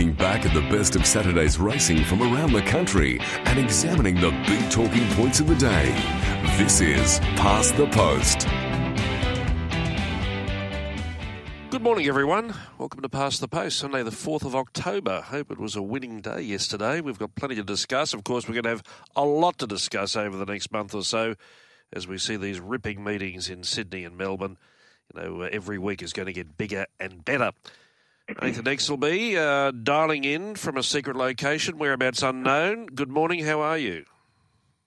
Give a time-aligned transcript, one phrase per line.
[0.00, 4.30] looking back at the best of Saturday's racing from around the country and examining the
[4.46, 5.92] big talking points of the day.
[6.56, 8.48] This is Past the Post.
[11.70, 12.54] Good morning, everyone.
[12.78, 15.20] Welcome to Past the Post, Sunday, the 4th of October.
[15.20, 17.02] Hope it was a winning day yesterday.
[17.02, 18.14] We've got plenty to discuss.
[18.14, 21.04] Of course, we're going to have a lot to discuss over the next month or
[21.04, 21.34] so
[21.92, 24.56] as we see these ripping meetings in Sydney and Melbourne.
[25.14, 27.52] You know, every week is going to get bigger and better.
[28.42, 32.86] Nathan Exelby, uh, dialing in from a secret location, whereabouts unknown.
[32.86, 34.04] Good morning, how are you?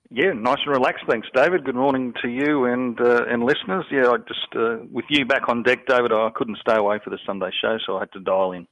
[0.09, 1.05] Yeah, nice and relaxed.
[1.09, 1.65] Thanks, David.
[1.65, 3.85] Good morning to you and uh, and listeners.
[3.91, 6.11] Yeah, I just uh, with you back on deck, David.
[6.11, 8.67] I couldn't stay away for the Sunday show, so I had to dial in.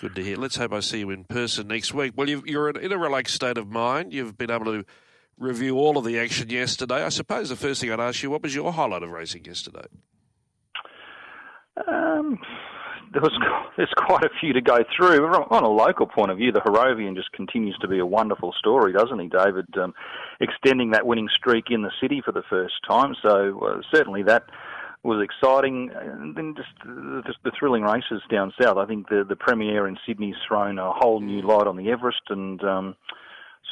[0.00, 0.36] Good to hear.
[0.36, 2.14] Let's hope I see you in person next week.
[2.16, 4.12] Well, you are in a relaxed state of mind.
[4.12, 4.84] You've been able to
[5.38, 7.04] review all of the action yesterday.
[7.04, 9.86] I suppose the first thing I'd ask you, what was your highlight of racing yesterday?
[11.86, 12.38] Um,
[13.14, 13.32] there was
[13.76, 15.26] there's quite a few to go through.
[15.26, 18.92] On a local point of view, the Harrovian just continues to be a wonderful story,
[18.92, 19.66] doesn't he, David?
[19.80, 19.94] Um,
[20.40, 24.44] extending that winning streak in the city for the first time, so uh, certainly that
[25.02, 25.90] was exciting.
[25.94, 28.76] And then just, just the thrilling races down south.
[28.76, 32.22] I think the the premiere in Sydney's thrown a whole new light on the Everest
[32.28, 32.62] and.
[32.62, 32.96] Um,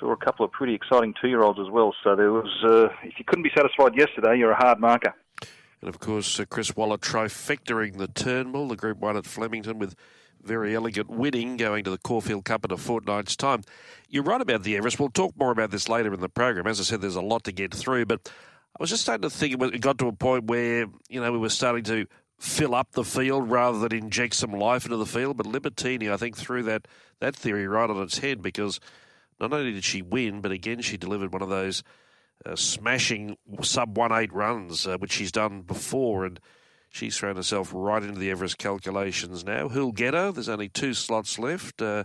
[0.00, 1.94] saw a couple of pretty exciting two-year-olds as well.
[2.02, 5.14] So there was, uh, if you couldn't be satisfied yesterday, you're a hard marker.
[5.82, 9.96] And of course, uh, Chris Waller trifectoring the Turnbull, the Group 1 at Flemington with
[10.40, 13.62] Verry Elleegant winning going to the Caulfield Cup in a fortnight's time.
[14.08, 15.00] You're right about the Everest.
[15.00, 16.68] We'll talk more about this later in the program.
[16.68, 18.30] As I said, there's a lot to get through, but
[18.78, 21.38] I was just starting to think it got to a point where, you know, we
[21.38, 22.06] were starting to
[22.38, 25.36] fill up the field rather than inject some life into the field.
[25.36, 26.86] But Libertini, I think, threw that,
[27.18, 28.78] that theory right on its head because
[29.40, 31.82] not only did she win, but again, she delivered one of those–
[32.44, 36.40] uh, smashing sub one eight runs, uh, which she's done before, and
[36.90, 39.68] she's thrown herself right into the Everest calculations now.
[39.68, 40.32] Who'll get her?
[40.32, 41.80] There's only two slots left.
[41.80, 42.04] Uh,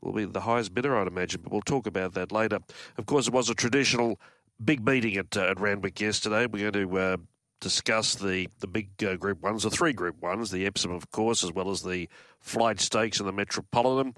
[0.00, 2.60] will be the highest bidder, I'd imagine, but we'll talk about that later.
[2.96, 4.20] Of course, it was a traditional
[4.64, 6.46] big meeting at, uh, at Randwick yesterday.
[6.46, 7.16] We're going to uh,
[7.60, 11.42] discuss the, the big uh, Group 1s, the three Group 1s, the Epsom, of course,
[11.42, 12.08] as well as the
[12.40, 14.14] Flight Stakes and the Metropolitan.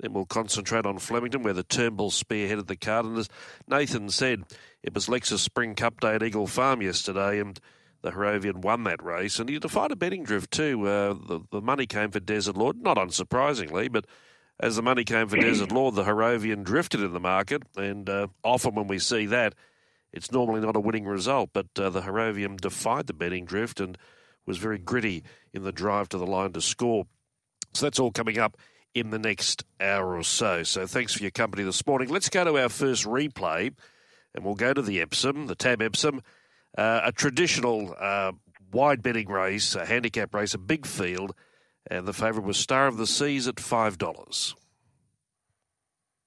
[0.00, 3.06] Then we'll concentrate on Flemington, where the Turnbull spearheaded the card.
[3.06, 3.28] And as
[3.68, 4.42] Nathan said,
[4.82, 7.58] it was Lexus Spring Cup Day at Eagle Farm yesterday, and
[8.02, 9.38] the Harrovian won that race.
[9.38, 10.86] And he defied a betting drift too.
[10.86, 14.06] Uh, the, the money came for Desert Lord, not unsurprisingly, but
[14.58, 17.62] as the money came for Desert Lord, the Harrovian drifted in the market.
[17.76, 19.54] And uh, often when we see that,
[20.12, 21.50] it's normally not a winning result.
[21.52, 23.96] But uh, the Harrovian defied the betting drift and
[24.46, 25.22] was very gritty
[25.52, 27.06] in the drive to the line to score.
[27.72, 28.56] So that's all coming up
[28.94, 30.62] in the next hour or so.
[30.62, 32.08] So thanks for your company this morning.
[32.08, 33.74] Let's go to our first replay,
[34.34, 36.22] and we'll go to the Epsom, the Tab Epsom,
[36.76, 38.32] uh, a traditional uh,
[38.72, 41.34] wide betting race, a handicap race, a big field,
[41.90, 44.54] and the favourite was Star of the Seas at five dollars.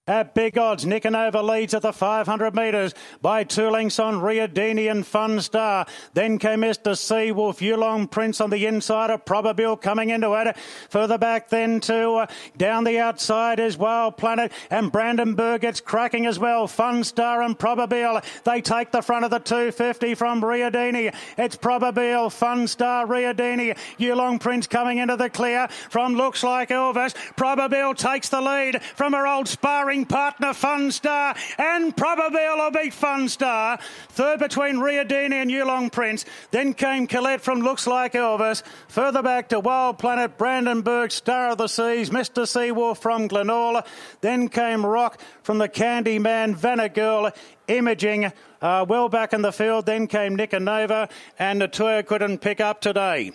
[0.08, 2.94] At big odds, Nicanova leads at the 500 metres
[3.24, 5.88] by two lengths on Riadini and Funstar.
[6.14, 6.92] Then came Mr.
[6.92, 10.56] Seawolf, Yulong Prince on the inside of Probabeel coming into it.
[10.90, 16.28] Further back then to uh, down the outside is Wild Planet and Brandenburg gets cracking
[16.28, 16.68] as well.
[16.68, 21.16] Funstar and Probabeel, They take the front of the 250 from Riadini.
[21.36, 23.76] It's Probabeel, Fun Star, Riadini.
[23.98, 27.16] Yulong Prince coming into the clear from looks like Elvis.
[27.36, 32.94] Probabeel takes the lead from her old sparring sparring partner Funstar and Probabeel will beat
[32.94, 33.80] Funstar.
[34.10, 36.26] Third between Riadini and Yulong Prince.
[36.52, 38.64] Then came Colette from Looks Like Elvis.
[38.90, 42.44] Further back to Wild Planet, Brandenburg, Star of the Seas, Mr.
[42.44, 43.86] Seawolf from Glenorla.
[44.22, 47.32] Then came Rock from the Candyman, Vanna Girl,
[47.68, 48.32] Imaging.
[48.62, 53.32] Uh, well back in the field, then came Nicanova, and tour couldn't pick up today.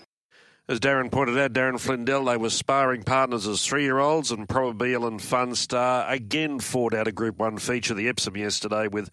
[0.71, 4.47] As Darren pointed out, Darren Flindell, they were sparring partners as three year olds, and
[4.47, 9.11] Probabeel and Funstar again fought out a Group 1 feature, the Epsom, yesterday, with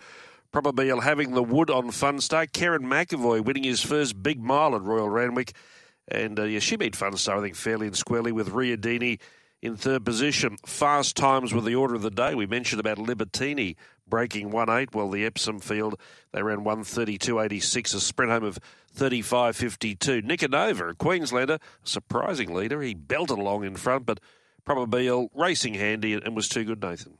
[0.53, 2.45] Probabeel having the wood on Funstar.
[2.51, 5.53] Kerrin McEvoy winning his first big mile at Royal Randwick.
[6.07, 9.19] And uh, yeah, she beat Funstar, I think, fairly and squarely with Riadini
[9.63, 10.57] in third position.
[10.63, 12.35] Fast times were the order of the day.
[12.35, 13.77] We mentioned about Libertini
[14.09, 14.93] breaking 1-8.
[14.93, 15.99] Well, the Epsom field,
[16.31, 18.59] they ran 132.86, a sprint home of
[18.95, 20.23] 35.52.
[20.23, 22.81] Nicanova, a Queenslander, surprising leader.
[22.81, 24.19] He belted along in front, but
[24.65, 27.17] Probabeel racing handy and was too good, Nathan.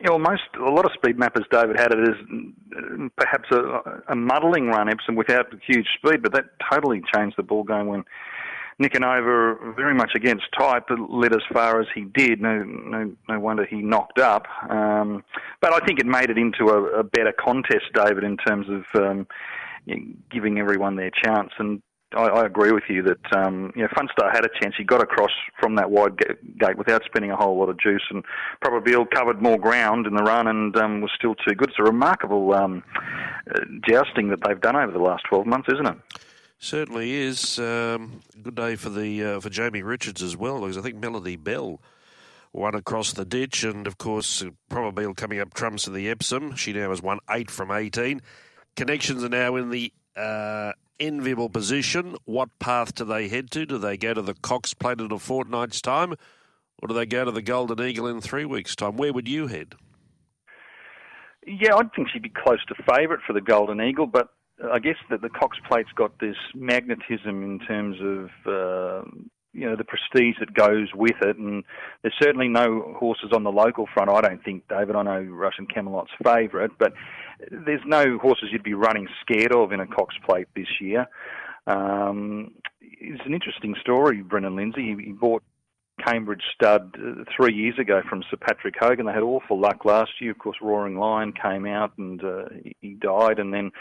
[0.00, 4.14] Yeah, well, most a lot of speed mappers, David, had it as perhaps a, a
[4.14, 8.04] muddling run Epsom without huge speed, but that totally changed the ball game when
[8.80, 12.40] Nicanova, very much against type, led as far as he did.
[12.42, 14.46] No, no, no wonder he knocked up.
[14.68, 15.24] Um,
[15.62, 19.02] but I think it made it into a, a better contest, David, in terms of
[19.02, 19.26] um,
[20.30, 21.52] giving everyone their chance.
[21.58, 21.80] And
[22.14, 24.74] I, I agree with you that um, you know Funstar had a chance.
[24.76, 26.18] He got across from that wide
[26.58, 28.24] gate without spending a whole lot of juice, and
[28.62, 31.70] Probabeel covered more ground in the run and um, was still too good.
[31.70, 32.82] It's a remarkable um,
[33.54, 35.96] uh, jousting that they've done over the last 12 months, isn't it?
[36.58, 37.58] Certainly is.
[37.58, 41.36] Um, good day for the uh, for Jamie Richards as well, because I think Melody
[41.36, 41.80] Belle
[42.52, 46.56] won across the ditch, and of course, Probabeel coming up trumps in the Epsom.
[46.56, 48.22] She now has won eight from 18.
[48.74, 52.16] Connections are now in the uh, enviable position.
[52.24, 53.66] What path do they head to?
[53.66, 56.14] Do they go to the Cox Plate in a fortnight's time,
[56.82, 58.96] or do they go to the Golden Eagle in three weeks' time?
[58.96, 59.74] Where would you head?
[61.46, 64.30] Yeah, I'd think she'd be close to favourite for the Golden Eagle, but
[64.72, 69.08] I guess that the Cox Plate's got this magnetism in terms of uh,
[69.52, 71.64] you know the prestige that goes with it, and
[72.02, 74.10] there's certainly no horses on the local front.
[74.10, 74.96] I don't think, David.
[74.96, 76.92] I know Russian Camelot's favourite, but
[77.50, 81.06] there's no horses you'd be running scared of in a Cox Plate this year.
[81.66, 84.94] Um, it's an interesting story, Brendan Lindsay.
[84.96, 85.42] He, he bought
[86.04, 89.06] Cambridge stud uh, three years ago from Sir Patrick Hogan.
[89.06, 90.32] They had awful luck last year.
[90.32, 92.44] Of course, Roaring Lion came out and uh,
[92.80, 93.72] he died, and then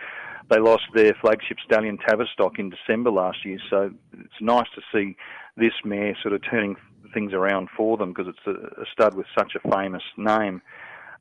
[0.50, 3.60] they lost their flagship stallion Tavistock in December last year.
[3.70, 5.16] So it's nice to see
[5.58, 6.76] this mare sort of turning
[7.14, 10.62] things around for them because it's a, a, stud with such a famous name.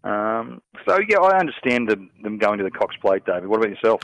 [0.02, 3.46] Um, so yeah, I understand them, them going to the Cox Plate, David.
[3.46, 4.00] What about yourself?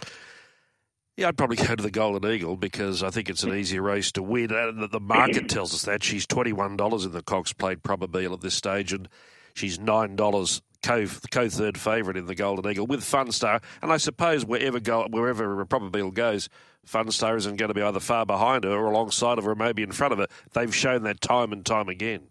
[1.17, 4.11] Yeah, I'd probably go to the Golden Eagle because I think it's an easier race
[4.13, 4.53] to win.
[4.53, 8.33] Uh, the market tells us that she's twenty one dollars in the Cox Plate Probabeel
[8.33, 9.07] at this stage, and
[9.53, 13.63] she's nine dollars co co third favourite in the Golden Eagle with Funstar.
[13.83, 16.49] And I suppose wherever go, wherever Probabeel goes,
[16.87, 19.83] Funstar isn't going to be either far behind her or alongside of her, or maybe
[19.83, 20.27] in front of her.
[20.53, 22.29] They've shown that time and time again.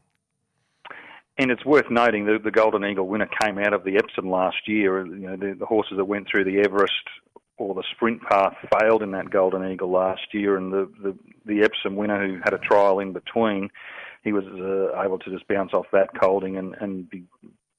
[1.38, 4.68] And it's worth noting that the Golden Eagle winner came out of the Epsom last
[4.68, 5.06] year.
[5.06, 6.94] You know, the, the horses that went through the Everest
[7.58, 11.64] or the sprint path failed in that Golden Eagle last year, and the the, the
[11.64, 13.70] Epsom winner who had a trial in between,
[14.24, 17.24] he was uh, able to just bounce off that colding and and be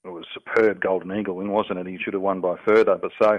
[0.05, 1.87] it was superb Golden Eagle win, wasn't it?
[1.87, 2.97] He should have won by further.
[2.97, 3.39] But so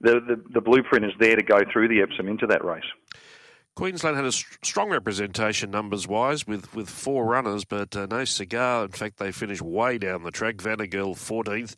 [0.00, 2.84] the, the, the blueprint is there to go through the Epsom into that race.
[3.74, 8.84] Queensland had a strong representation numbers wise with, with four runners, but uh, no cigar.
[8.84, 10.60] In fact, they finished way down the track.
[10.60, 11.76] Vanna Girl 14th,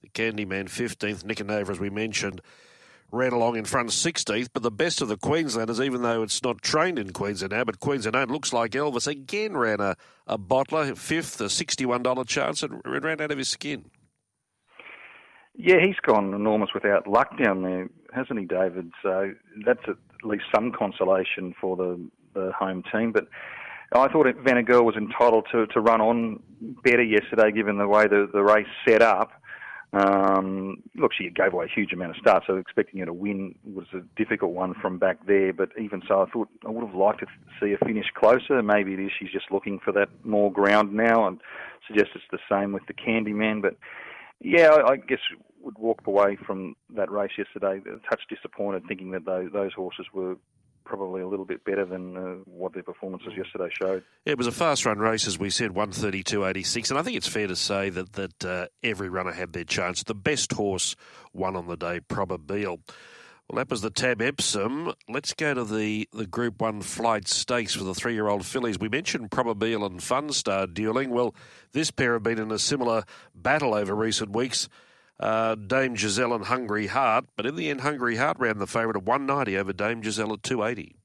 [0.00, 2.40] the Candyman 15th, Nick and Nicanova, as we mentioned,
[3.12, 4.48] ran along in front 16th.
[4.52, 7.78] But the best of the Queenslanders, even though it's not trained in Queensland now, but
[7.78, 13.20] Queensland looks like Elvis, again ran a, a bottler, fifth, a $61 chance, and ran
[13.20, 13.90] out of his skin.
[15.54, 18.90] Yeah, he's gone enormous without luck down there, hasn't he, David?
[19.02, 19.32] So
[19.66, 23.12] that's at least some consolation for the, the home team.
[23.12, 23.28] But
[23.94, 26.42] I thought Vanna Girl was entitled to, to run on
[26.82, 29.32] better yesterday, given the way the, the race set up.
[29.94, 33.54] Um, look, she gave away a huge amount of starts, so expecting her to win
[33.64, 35.52] was a difficult one from back there.
[35.52, 37.26] But even so, I thought I would have liked to
[37.60, 38.62] see her finish closer.
[38.62, 41.40] Maybe it is she's just looking for that more ground now, and
[41.86, 43.60] suggest it's the same with the Candyman.
[43.60, 43.76] But
[44.40, 45.20] yeah, I, I guess
[45.60, 50.06] would walk away from that race yesterday a touch disappointed, thinking that those, those horses
[50.12, 50.36] were
[50.84, 54.02] probably a little bit better than uh, what their performances yesterday showed.
[54.24, 57.46] It was a fast run race, as we said, 132.86, and I think it's fair
[57.46, 60.02] to say that that uh, every runner had their chance.
[60.02, 60.96] The best horse
[61.32, 62.80] won on the day, Probabeel.
[63.48, 64.92] Well, that was the Tab Epsom.
[65.08, 68.78] Let's go to the, the Group 1 flight stakes for the three year old fillies.
[68.78, 71.10] We mentioned Probabeel and Funstar dueling.
[71.10, 71.34] Well,
[71.72, 73.04] this pair have been in a similar
[73.34, 74.68] battle over recent weeks
[75.22, 78.96] uh, Dame Giselle and Hungry Heart, but in the end, Hungry Heart ran the favourite
[78.96, 80.96] at 190 over Dame Giselle at 280.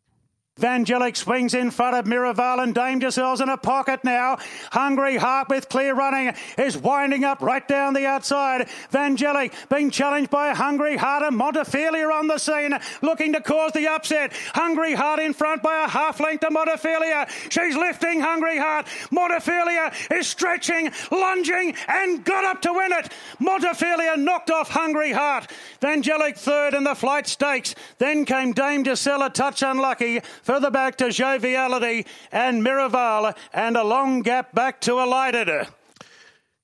[0.59, 4.37] Vangelic swings in front of Miraval and Dame Giselle's in a pocket now.
[4.71, 8.67] Hungry Heart with clear running is winding up right down the outside.
[8.91, 13.87] Vangelic being challenged by Hungry Heart and Montefilia on the scene looking to cause the
[13.87, 14.33] upset.
[14.53, 17.29] Hungry Heart in front by a half length to Montefilia.
[17.51, 18.87] She's lifting Hungry Heart.
[19.11, 23.11] Montefilia is stretching, lunging and got up to win it.
[23.39, 25.51] Montefilia knocked off Hungry Heart.
[25.81, 27.75] Vangelic third in the flight stakes.
[27.99, 30.21] Then came Dame Giselle a touch unlucky.
[30.47, 35.67] Further back to Joviality and Miraval, and a long gap back to Elided.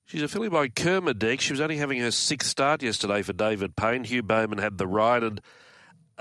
[0.06, 1.40] She's a filly by Kermadec.
[1.40, 4.04] She was only having her sixth start yesterday for David Payne.
[4.04, 5.38] Hugh Bowman had the ride, and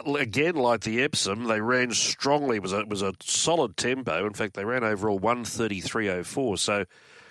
[0.05, 2.57] again, like the Epsom, they ran strongly.
[2.57, 4.27] It was a, it was a solid tempo.
[4.27, 6.59] In fact, they ran overall 133.04.
[6.59, 6.83] So,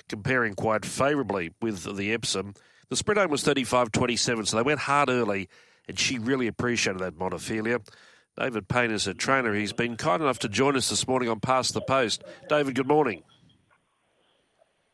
[0.09, 2.55] comparing quite favourably with the Epsom,
[2.89, 4.49] the sprint home was 35.27.
[4.49, 5.51] So they went hard early,
[5.89, 7.87] and she really appreciated that Montefilia.
[8.39, 9.55] David Payne is a trainer.
[9.55, 12.25] He's been kind enough to join us this morning on Past the Post.
[12.49, 13.23] David, good morning.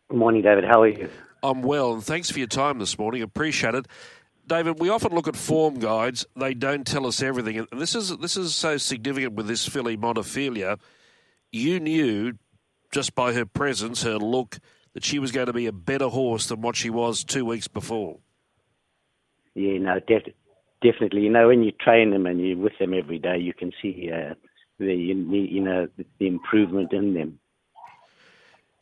[0.09, 0.65] Good morning, David.
[0.65, 1.09] How are you?
[1.43, 3.23] I'm well, and thanks for your time this morning.
[3.23, 3.87] Appreciate it.
[4.47, 8.17] David, we often look at form guides; they don't tell us everything, and this is
[8.17, 10.81] this is so significant with this filly Montefilia.
[11.53, 12.33] You knew
[12.91, 14.59] just by her presence, her look,
[14.95, 17.69] that she was going to be a better horse than what she was two weeks
[17.69, 18.19] before.
[19.55, 20.35] Yeah, no, def-
[20.83, 21.23] definitely.
[21.23, 24.11] You know, when you train them and you're with them every day, you can see
[24.13, 24.35] uh,
[24.79, 27.39] the you know the improvement in them.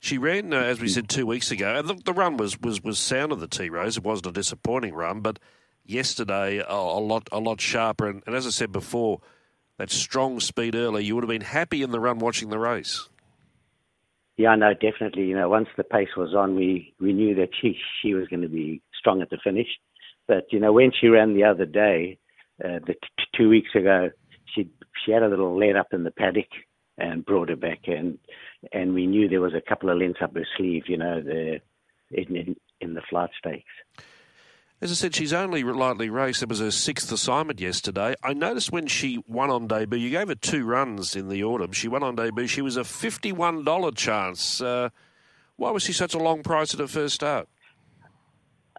[0.00, 1.82] She ran, uh, as we said two weeks ago.
[1.82, 3.96] The, the run was, was was sound of the Tea Rose.
[3.96, 5.38] It wasn't a disappointing run, but
[5.84, 8.08] yesterday a, a lot a lot sharper.
[8.08, 9.20] And, and, as I said before,
[9.78, 13.08] that strong speed early, you would have been happy in the run watching the race.
[14.36, 15.24] Yeah, no, definitely.
[15.24, 18.42] You know, once the pace was on, we we knew that she she was going
[18.42, 19.68] to be strong at the finish.
[20.28, 22.18] But you know, when she ran the other day,
[22.64, 24.10] uh, the t- two weeks ago,
[24.54, 24.68] she
[25.04, 26.48] she had a little let up in the paddock
[26.98, 28.18] and brought her back, and
[28.72, 30.84] and we knew there was a couple of lengths up her sleeve.
[30.88, 31.60] You know, the
[32.10, 33.64] in in, in the flight stakes.
[34.78, 36.42] As I said, she's only lightly raced.
[36.42, 38.14] It was her sixth assignment yesterday.
[38.22, 41.72] I noticed when she won on debut, you gave her two runs in the autumn.
[41.72, 42.46] She won on debut.
[42.46, 44.60] She was a $51 chance.
[44.60, 44.90] Uh,
[45.56, 47.48] why was she such a long price at her first start?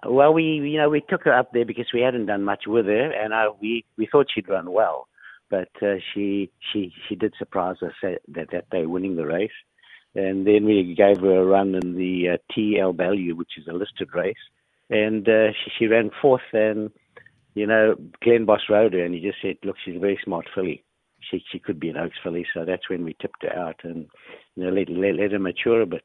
[0.05, 2.85] Well, we you know we took her up there because we hadn't done much with
[2.85, 5.07] her, and uh, we we thought she'd run well,
[5.49, 9.57] but uh, she she she did surprise us that that day winning the race,
[10.15, 13.73] and then we gave her a run in the uh, TL Value, which is a
[13.73, 14.35] listed race,
[14.89, 16.41] and uh, she, she ran fourth.
[16.53, 16.91] And
[17.55, 20.47] you know, Glenn Boss rode her, and he just said, "Look, she's a very smart
[20.53, 20.83] filly.
[21.31, 24.07] She she could be an Oaks filly." So that's when we tipped her out, and
[24.55, 26.03] you know, let let, let her mature a bit.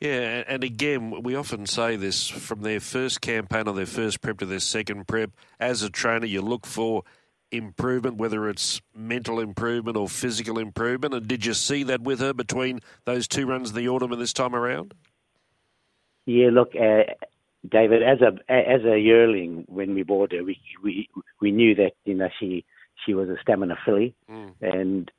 [0.00, 4.38] Yeah, and again, we often say this from their first campaign or their first prep
[4.38, 5.30] to their second prep.
[5.58, 7.02] As a trainer, you look for
[7.50, 11.14] improvement, whether it's mental improvement or physical improvement.
[11.14, 14.20] And did you see that with her between those two runs in the autumn and
[14.20, 14.94] this time around?
[16.26, 17.04] Yeah, look, uh,
[17.68, 21.08] David, as a as a yearling, when we bought her, we we
[21.40, 22.64] we knew that you know she
[23.04, 24.52] she was a stamina filly, mm.
[24.60, 25.10] and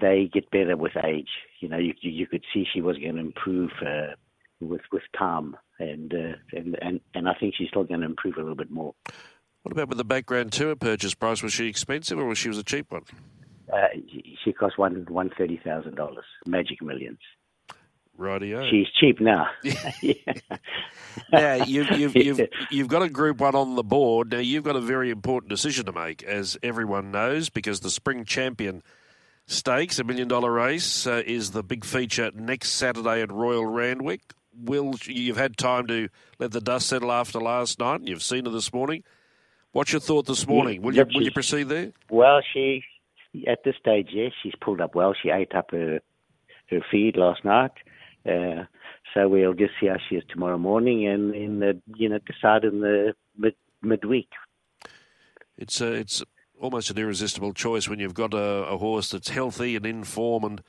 [0.00, 1.28] they get better with age.
[1.60, 4.14] You know, you you could see she was going to improve uh,
[4.60, 8.36] with with time, and uh, and and and I think she's still going to improve
[8.36, 8.94] a little bit more.
[9.62, 11.42] What about with the background tour purchase price?
[11.42, 13.04] Was she expensive or was she was a cheap one?
[13.72, 13.86] Uh,
[14.44, 16.26] she cost one one thirty thousand dollars.
[16.46, 17.20] Magic Millions.
[18.18, 18.68] Rightio.
[18.70, 19.48] She's cheap now.
[21.32, 24.30] now you've, you've, you've, you've got a Group One on the board.
[24.30, 28.24] Now you've got a very important decision to make, as everyone knows, because the Spring
[28.24, 28.84] Champion
[29.46, 34.20] Stakes, a million dollar race, uh, is the big feature next Saturday at Royal Randwick.
[34.56, 36.08] Will you've had time to
[36.38, 37.96] let the dust settle after last night?
[37.96, 39.04] And you've seen her this morning.
[39.72, 40.80] What's your thought this morning?
[40.82, 41.92] Will you will you proceed there?
[42.08, 42.84] Well, she
[43.46, 45.14] at this stage, yes, she's pulled up well.
[45.20, 46.00] She ate up her
[46.70, 47.72] her feed last night.
[48.24, 48.64] Uh,
[49.12, 52.64] so we'll just see how she is tomorrow morning, and in the you know decide
[52.64, 54.30] in the mid midweek.
[55.58, 56.22] It's uh, it's
[56.64, 60.44] almost an irresistible choice when you've got a, a, horse that's healthy and in form,
[60.44, 60.62] and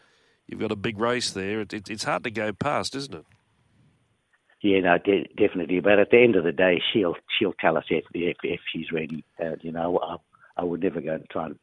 [0.45, 1.61] you've got a big race there.
[1.61, 3.25] It, it, it's hard to go past, isn't it?
[4.61, 5.79] Yeah, no, de- definitely.
[5.79, 8.91] But at the end of the day, she'll she'll tell us if if, if she's
[8.91, 9.23] ready.
[9.41, 10.17] Uh, you know, I,
[10.57, 11.59] I would never go and try and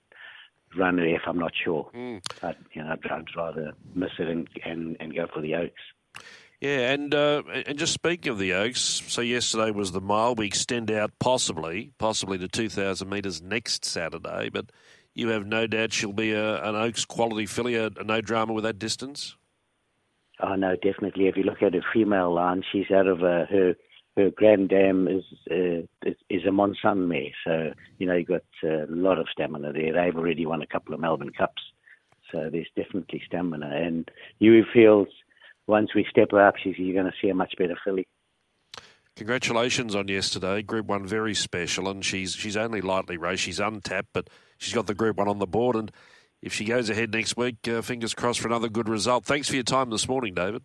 [0.76, 1.90] run it if I'm not sure.
[1.94, 2.22] Mm.
[2.42, 6.24] I'd, you know, I'd, I'd, rather miss it and, and, and go for the Oaks.
[6.62, 10.36] Yeah, and uh, and just speaking of the Oaks, so yesterday was the mile.
[10.36, 14.70] We extend out possibly, possibly to 2,000 metres next Saturday, but
[15.12, 18.52] you have no doubt she'll be a, an Oaks quality filly, a, a no drama
[18.52, 19.36] with that distance?
[20.38, 21.26] Oh, no, definitely.
[21.26, 23.74] If you look at her female line, she's out of uh, her
[24.16, 25.82] her grand dam is uh,
[26.30, 29.92] is, a Monsun mare, so you know you've got uh, a lot of stamina there.
[29.92, 31.62] They've already won a couple of Melbourne Cups,
[32.30, 33.66] so there's definitely stamina.
[33.66, 35.08] And Huey feels
[35.66, 38.06] once we step her up, she's, you're going to see a much better filly.
[39.16, 43.42] Congratulations on yesterday, Group One, very special, and she's she's only lightly raced.
[43.42, 45.92] She's untapped, but she's got the Group One on the board, and
[46.40, 49.24] if she goes ahead next week, uh, fingers crossed for another good result.
[49.24, 50.62] Thanks for your time this morning, David.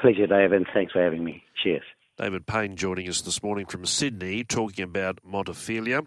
[0.00, 1.44] Pleasure, David, and thanks for having me.
[1.62, 1.84] Cheers.
[2.16, 6.06] David Payne joining us this morning from Sydney, talking about Montefilia.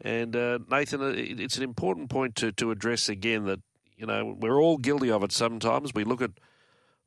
[0.00, 3.60] And uh, Nathan, uh, it's an important point to, to address again that,
[3.96, 5.94] you know, we're all guilty of it sometimes.
[5.94, 6.32] We look at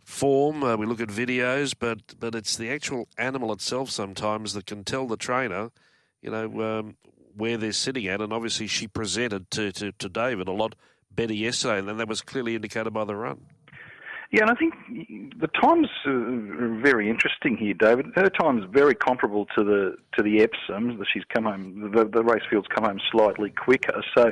[0.07, 4.65] form, uh, we look at videos, but, but it's the actual animal itself sometimes that
[4.65, 5.69] can tell the trainer,
[6.21, 6.95] you know, um,
[7.35, 8.21] where they're sitting at.
[8.21, 10.75] And obviously, she presented to, to, to David a lot
[11.11, 13.41] better yesterday, and that was clearly indicated by the run.
[14.31, 14.73] Yeah, and I think
[15.39, 18.07] the times are very interesting here, David.
[18.15, 21.01] Her time's very comparable to the to the Epsom.
[21.13, 21.91] She's come home.
[21.95, 24.03] The, the race field's come home slightly quicker.
[24.17, 24.31] So,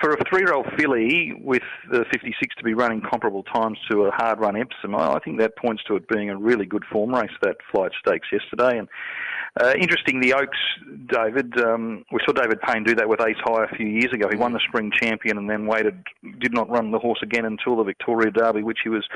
[0.00, 4.56] for a three-year-old filly with the 56 to be running comparable times to a hard-run
[4.56, 7.92] Epsom, I think that points to it being a really good form race, that flight
[7.98, 8.78] stakes yesterday.
[8.78, 8.88] And
[9.58, 10.58] uh, interesting, the Oaks,
[11.06, 11.58] David.
[11.58, 14.28] Um, we saw David Payne do that with Ace High a few years ago.
[14.30, 16.04] He won the Spring Champion and then waited,
[16.40, 19.06] did not run the horse again until the Victoria Derby, which he was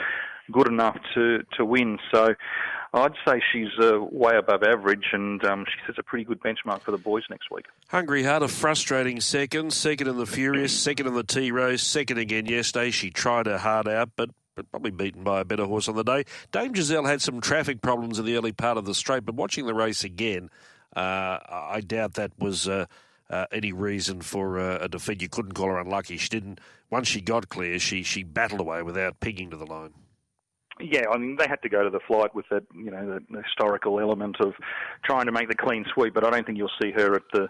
[0.50, 1.98] good enough to to win.
[2.12, 2.34] So
[2.92, 6.80] I'd say she's uh, way above average, and um, she sets a pretty good benchmark
[6.80, 7.66] for the boys next week.
[7.88, 12.18] Hungry Heart, a frustrating second, second in the Furious, second in the Tea Rose, second
[12.18, 12.90] again yesterday.
[12.90, 16.02] She tried her heart out, but but probably beaten by a better horse on the
[16.02, 16.24] day.
[16.50, 19.66] Dame Giselle had some traffic problems in the early part of the straight, but watching
[19.66, 20.50] the race again,
[20.96, 22.68] uh, I doubt that was.
[22.68, 22.86] Uh,
[23.30, 25.22] uh, any reason for uh, a defeat.
[25.22, 26.16] You couldn't call her unlucky.
[26.16, 26.60] She didn't.
[26.90, 29.94] Once she got clear, she she battled away without pigging to the line.
[30.82, 33.42] Yeah, I mean they had to go to the flight with that, you know, the
[33.42, 34.54] historical element of
[35.04, 36.14] trying to make the clean sweep.
[36.14, 37.48] But I don't think you'll see her at the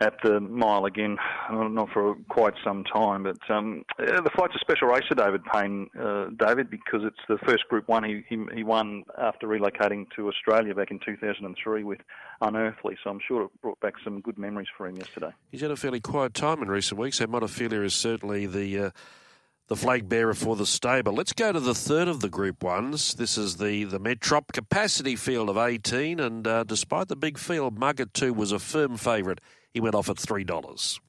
[0.00, 1.16] at the mile again,
[1.50, 3.22] not for quite some time.
[3.22, 7.38] But um, the flight's a special race for David Payne, uh, David, because it's the
[7.46, 12.00] first Group One he, he, he won after relocating to Australia back in 2003 with
[12.42, 12.98] Unearthly.
[13.02, 15.30] So I'm sure it brought back some good memories for him yesterday.
[15.50, 17.16] He's had a fairly quiet time in recent weeks.
[17.18, 18.78] So Montefilia is certainly the.
[18.78, 18.90] Uh,
[19.68, 21.12] the flag bearer for the stable.
[21.12, 23.14] Let's go to the third of the Group Ones.
[23.14, 27.78] This is the the Metrop capacity field of 18, and uh, despite the big field,
[27.78, 29.40] Mugatoo was a firm favourite
[29.72, 31.00] he went off at $3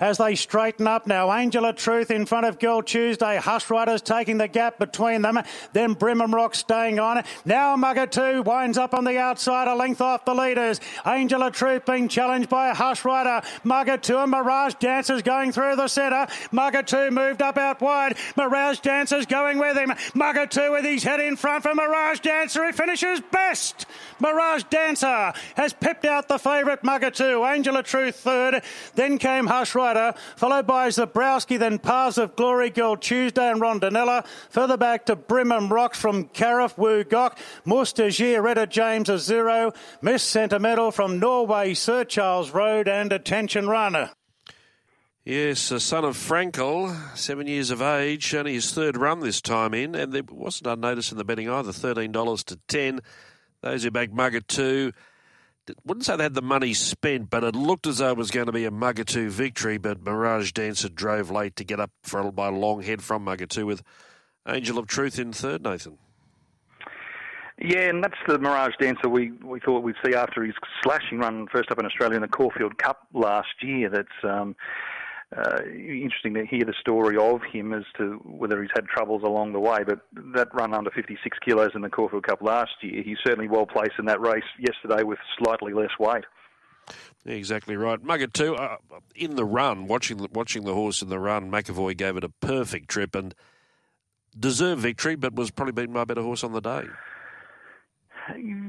[0.00, 1.32] as they straighten up now.
[1.32, 3.36] Angel of Truth in front of Girl Tuesday.
[3.36, 5.38] Hush Writers taking the gap between them.
[5.72, 7.22] Then Brimham Rock staying on.
[7.44, 10.80] Now Mugatoo winds up on the outside, a length off the leaders.
[11.06, 13.46] Angel of Truth being challenged by a Hush Writer.
[13.62, 16.26] Mugger 2 and Mirage Dancers going through the centre.
[16.52, 18.16] Mugatoo moved up out wide.
[18.36, 19.90] Mirage Dancers going with him.
[20.14, 22.66] Mugatoo with his head in front for Mirage Dancer.
[22.66, 23.86] He finishes best.
[24.20, 27.52] Mirage Dancer has pipped out the favourite Mugatoo.
[27.54, 28.62] Angel of Truth third.
[28.94, 29.83] Then came Hush Writer
[30.36, 34.26] followed by Zabrowski, then Paths of Glory, Girl Tuesday and Rondinella.
[34.50, 37.36] Further back to Brimham Rocks from Cariff, Wu Gok,
[37.66, 44.10] Mustajeer, Retta James a zero, Miss Sentimental from Norway, Sir Charles Road and Attention Runner.
[45.24, 49.72] Yes, a son of Frankel, seven years of age, only his third run this time
[49.72, 53.00] in, and there wasn't unnoticed in the betting either, $13 to 10
[53.62, 54.92] Those who back Mugatoo
[55.84, 58.46] wouldn't say they had the money spent, but it looked as though it was going
[58.46, 59.78] to be a Mugatoo victory.
[59.78, 63.66] But Mirage Dancer drove late to get up for by a long head from Mugatoo
[63.66, 63.82] with
[64.46, 65.98] Angel of Truth in third, Nathan.
[67.58, 71.46] Yeah, and that's the Mirage Dancer we, we thought we'd see after his slashing run
[71.52, 73.88] first up in Australia in the Caulfield Cup last year.
[73.88, 74.56] That's um,
[75.36, 79.52] uh, interesting to hear the story of him as to whether he's had troubles along
[79.52, 79.82] the way.
[79.84, 80.00] But
[80.34, 83.94] that run under 56 kilos in the Caulfield Cup last year, he's certainly well placed
[83.98, 86.24] in that race yesterday with slightly less weight.
[87.24, 88.02] Exactly right.
[88.02, 88.58] Mugatoo.
[88.58, 88.76] Uh,
[89.14, 92.28] in the run, watching the, watching the horse in the run, McEvoy gave it a
[92.28, 93.34] perfect trip and
[94.38, 96.84] deserved victory, but was probably beaten by a better horse on the day.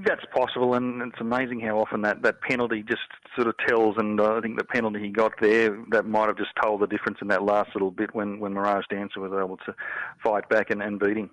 [0.05, 3.01] That's possible, and it's amazing how often that, that penalty just
[3.35, 3.95] sort of tells.
[3.97, 7.19] And I think the penalty he got there that might have just told the difference
[7.21, 9.75] in that last little bit when, when Mirage Dancer was able to
[10.21, 11.29] fight back and, and beat him.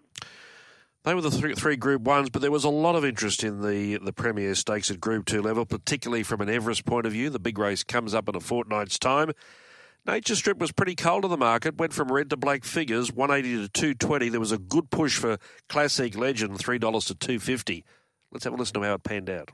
[1.05, 3.61] They were the three, three, Group Ones, but there was a lot of interest in
[3.61, 7.29] the the Premier Stakes at Group Two level, particularly from an Everest point of view.
[7.29, 9.33] The big race comes up in a fortnight's time.
[10.07, 13.67] Nature Strip was pretty cold in the market, went from red to black figures, 180
[13.67, 14.29] to 220.
[14.29, 17.85] There was a good push for Classique Legend, $3 to 250.
[18.33, 19.51] Let's have a listen to how it panned out.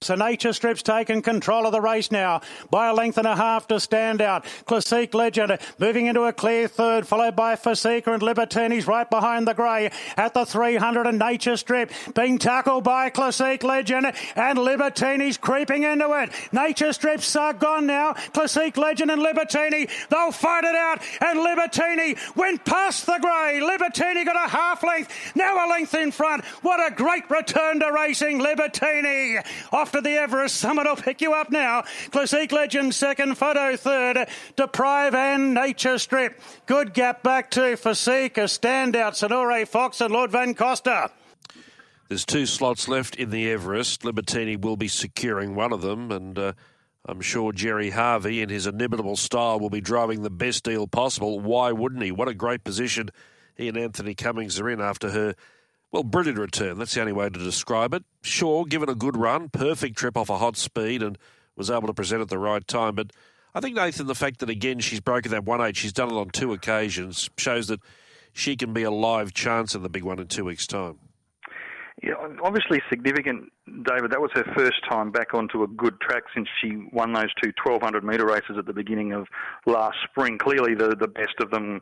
[0.00, 3.66] So Nature Strip's taken control of the race now by a length and a half
[3.66, 4.44] to stand out.
[4.64, 9.54] Classique Legend moving into a clear third, followed by Fasika and Libertinis right behind the
[9.54, 14.06] grey at the 300 and Nature Strip being tackled by Classique Legend
[14.36, 16.30] and Libertinis creeping into it.
[16.52, 18.12] Nature Strip's are gone now.
[18.32, 23.60] Classique Legend and Libertini, they'll fight it out and Libertini went past the grey.
[23.60, 26.44] Libertini got a half length, now a length in front.
[26.62, 29.44] What a great return to racing, Libertini.
[29.72, 31.82] Off after the Everest Summit I'll pick you up now.
[32.10, 36.38] Classique Legend second, Photo third, Deprive and Nature Strip.
[36.66, 41.10] Good gap back to Fasika, standout Sonore Fox and Lord Van Costa.
[42.08, 44.02] There's two slots left in the Everest.
[44.02, 46.52] Libertini will be securing one of them, and uh,
[47.06, 51.40] I'm sure Gerry Harvey, in his inimitable style, will be driving the best deal possible.
[51.40, 52.12] Why wouldn't he?
[52.12, 53.08] What a great position
[53.56, 55.34] he and Anthony Cummings are in after her
[55.90, 56.78] well, brilliant return.
[56.78, 58.04] That's the only way to describe it.
[58.22, 61.16] Sure, given a good run, perfect trip off a hot speed, and
[61.56, 62.94] was able to present at the right time.
[62.94, 63.12] But
[63.54, 66.14] I think, Nathan, the fact that, again, she's broken that 1 8, she's done it
[66.14, 67.80] on two occasions, shows that
[68.32, 70.98] she can be a live chance in the big one in two weeks' time.
[72.02, 72.12] Yeah,
[72.44, 74.12] obviously significant, David.
[74.12, 77.52] That was her first time back onto a good track since she won those two
[77.64, 79.26] 1200 metre races at the beginning of
[79.66, 80.38] last spring.
[80.38, 81.80] Clearly, the, the best of them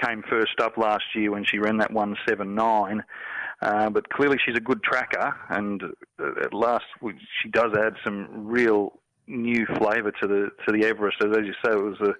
[0.00, 3.02] came first up last year when she ran that 179.
[3.62, 5.82] Uh, but clearly, she's a good tracker, and
[6.20, 6.84] uh, at last,
[7.42, 11.16] she does add some real new flavour to the to the Everest.
[11.22, 12.14] As you say, it was a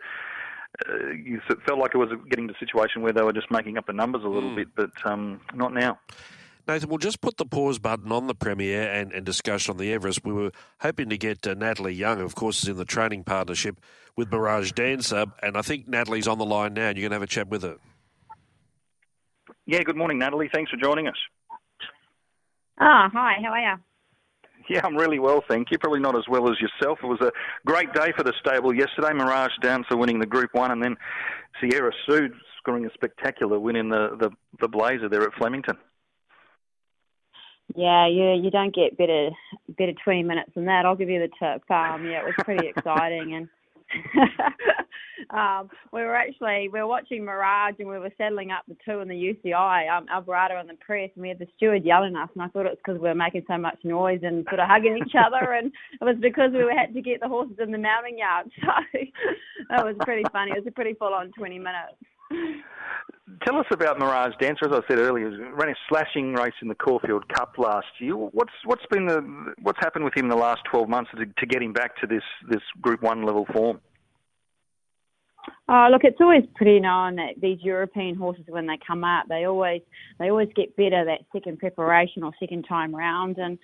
[0.88, 3.78] uh, you felt like it was getting to a situation where they were just making
[3.78, 4.56] up the numbers a little mm.
[4.56, 5.98] bit, but um, not now.
[6.68, 9.92] Nathan, we'll just put the pause button on the premiere and, and discussion on the
[9.92, 10.24] Everest.
[10.24, 13.80] We were hoping to get uh, Natalie Young, of course, is in the training partnership
[14.16, 17.16] with Mirage Dancer, and I think Natalie's on the line now, and you're going to
[17.16, 17.76] have a chat with her.
[19.66, 20.48] Yeah, good morning, Natalie.
[20.52, 21.16] Thanks for joining us.
[22.78, 23.34] Ah, oh, hi.
[23.42, 23.76] How are you?
[24.68, 25.78] Yeah, I'm really well, thank you.
[25.78, 26.98] Probably not as well as yourself.
[27.02, 27.32] It was a
[27.66, 29.12] great day for the stable yesterday.
[29.12, 30.96] Mirage Dancer winning the Group One, and then
[31.60, 35.76] Sierra Sue scoring a spectacular win in the, the, the Blazer there at Flemington.
[37.74, 39.30] Yeah, you you don't get better
[39.76, 40.86] better twenty minutes than that.
[40.86, 41.68] I'll give you the tip.
[41.68, 43.48] Um, yeah, it was pretty exciting, and
[45.30, 49.00] um, we were actually we were watching Mirage, and we were settling up the two
[49.00, 52.24] in the UCI, um, Alvarado and the press, and we had the steward yelling at
[52.24, 54.60] us, and I thought it was because we were making so much noise and sort
[54.60, 57.70] of hugging each other, and it was because we had to get the horses in
[57.70, 58.50] the mounting yard.
[59.68, 60.52] So that was pretty funny.
[60.52, 61.98] It was a pretty full on twenty minutes.
[63.44, 64.66] Tell us about Mirage Dancer.
[64.66, 68.16] As I said earlier, he ran a slashing race in the Caulfield Cup last year.
[68.16, 71.46] What's what's been the what's happened with him in the last twelve months to, to
[71.46, 73.80] get him back to this this Group One level form?
[75.68, 79.44] Oh, look, it's always pretty known that these European horses, when they come out, they
[79.44, 79.82] always
[80.18, 83.58] they always get better that second preparation or second time round, and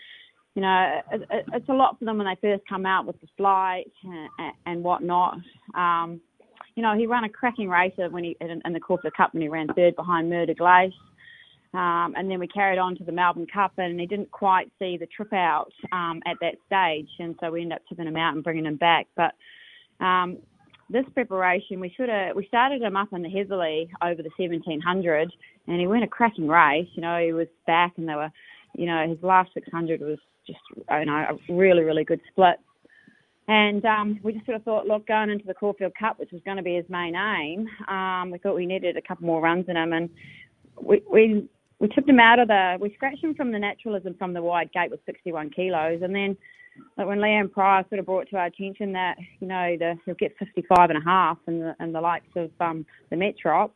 [0.54, 3.20] you know it, it, it's a lot for them when they first come out with
[3.20, 5.38] the flight and, and whatnot.
[5.74, 6.20] Um,
[6.74, 9.42] you know, he ran a cracking race when he in, in the Caulfield Cup when
[9.42, 10.92] he ran third behind Mer de Glace.
[11.74, 14.98] Um, and then we carried on to the Melbourne Cup, and he didn't quite see
[14.98, 18.34] the trip out um, at that stage, and so we ended up tipping him out
[18.34, 19.06] and bringing him back.
[19.16, 19.32] But
[20.04, 20.36] um,
[20.90, 25.32] this preparation, we should have we started him up in the Heatherlie over the 1700,
[25.66, 26.88] and he went a cracking race.
[26.94, 28.30] You know, he was back, and they were,
[28.76, 32.56] you know, his last 600 was just, you know, a really really good split.
[33.48, 36.40] And um, we just sort of thought, look, going into the Caulfield Cup, which was
[36.44, 39.64] going to be his main aim, um, we thought we needed a couple more runs
[39.68, 40.08] in him, and
[40.80, 41.48] we we
[41.80, 44.70] we tipped him out of the, we scratched him from the naturalism from the wide
[44.72, 46.36] gate with 61 kilos, and then
[46.96, 50.14] like when Liam Pryor sort of brought to our attention that you know the, he'll
[50.14, 53.70] get 55 and a half, and the and the likes of um, the Metrop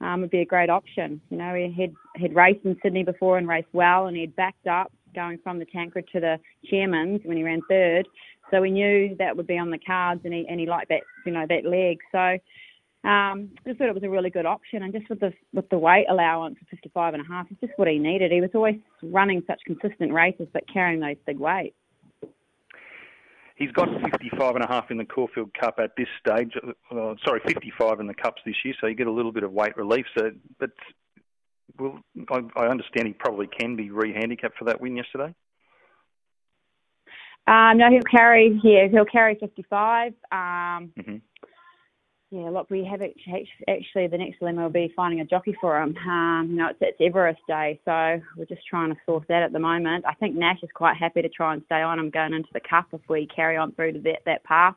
[0.00, 1.20] um, would be a great option.
[1.30, 4.66] You know, he had had raced in Sydney before and raced well, and he'd backed
[4.66, 8.08] up going from the Tancred to the Chairman's when he ran third.
[8.52, 11.02] So we knew that would be on the cards, and he and he liked that
[11.24, 11.98] you know that leg.
[12.12, 15.68] So um, just thought it was a really good option, and just with the with
[15.70, 18.30] the weight allowance of 55 and a half, it's just what he needed.
[18.30, 21.74] He was always running such consistent races, but carrying those big weights.
[23.56, 26.52] He's got 55 and a half in the Caulfield Cup at this stage.
[26.90, 29.52] Uh, sorry, 55 in the Cups this year, so you get a little bit of
[29.52, 30.06] weight relief.
[30.18, 30.70] So, but
[31.78, 35.34] well, I, I understand he probably can be re-handicapped for that win yesterday.
[37.46, 38.60] Um, no, he'll carry.
[38.62, 40.12] Yeah, he'll carry 55.
[40.30, 41.16] Um, mm-hmm.
[42.32, 45.94] Yeah, look, we have actually the next dilemma will be finding a jockey for him.
[45.98, 49.52] Um, you know, it's, it's Everest Day, so we're just trying to source that at
[49.52, 50.06] the moment.
[50.08, 52.60] I think Nash is quite happy to try and stay on him going into the
[52.60, 54.76] Cup if we carry on through to that that path.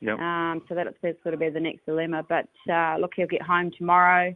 [0.00, 0.20] Yep.
[0.20, 2.24] Um, so that'll sort of be the next dilemma.
[2.28, 4.32] But uh, look, he'll get home tomorrow,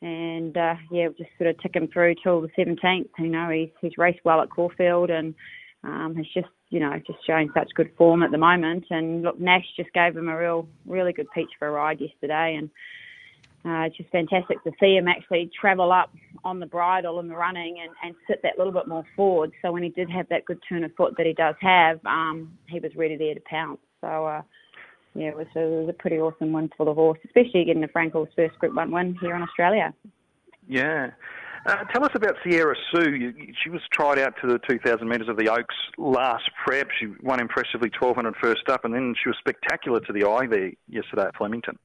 [0.00, 3.08] and uh, yeah, we'll just sort of tick him through till the 17th.
[3.20, 5.32] You know, he's he's raced well at Caulfield and
[5.84, 8.86] um, has just you know, just showing such good form at the moment.
[8.88, 12.56] And look, Nash just gave him a real, really good peach for a ride yesterday,
[12.58, 12.70] and
[13.64, 16.10] uh, it's just fantastic to see him actually travel up
[16.44, 19.52] on the bridle in the running and, and sit that little bit more forward.
[19.60, 22.56] So when he did have that good turn of foot that he does have, um,
[22.68, 23.80] he was ready there to pounce.
[24.00, 24.26] So.
[24.26, 24.42] Uh,
[25.14, 27.82] yeah, it was, a, it was a pretty awesome win for the horse, especially getting
[27.82, 29.92] the Frankel's first Group One win here in Australia.
[30.66, 31.10] Yeah,
[31.66, 33.32] uh, tell us about Sierra Sue.
[33.62, 36.88] She was tried out to the 2,000 metres of the Oaks last prep.
[36.98, 40.72] She won impressively 1,200 first up, and then she was spectacular to the eye there
[40.88, 41.78] yesterday at Flemington.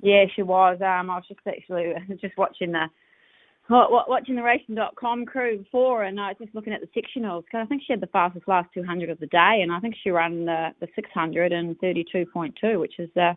[0.00, 0.78] Yeah, she was.
[0.80, 2.86] Um, I was just actually just watching the
[3.70, 7.44] watching the racing.com crew before, and I was just looking at the sectionals.
[7.50, 9.94] Cause I think she had the fastest last 200 of the day, and I think
[10.02, 13.34] she ran the the 600 in 32.2, which is uh,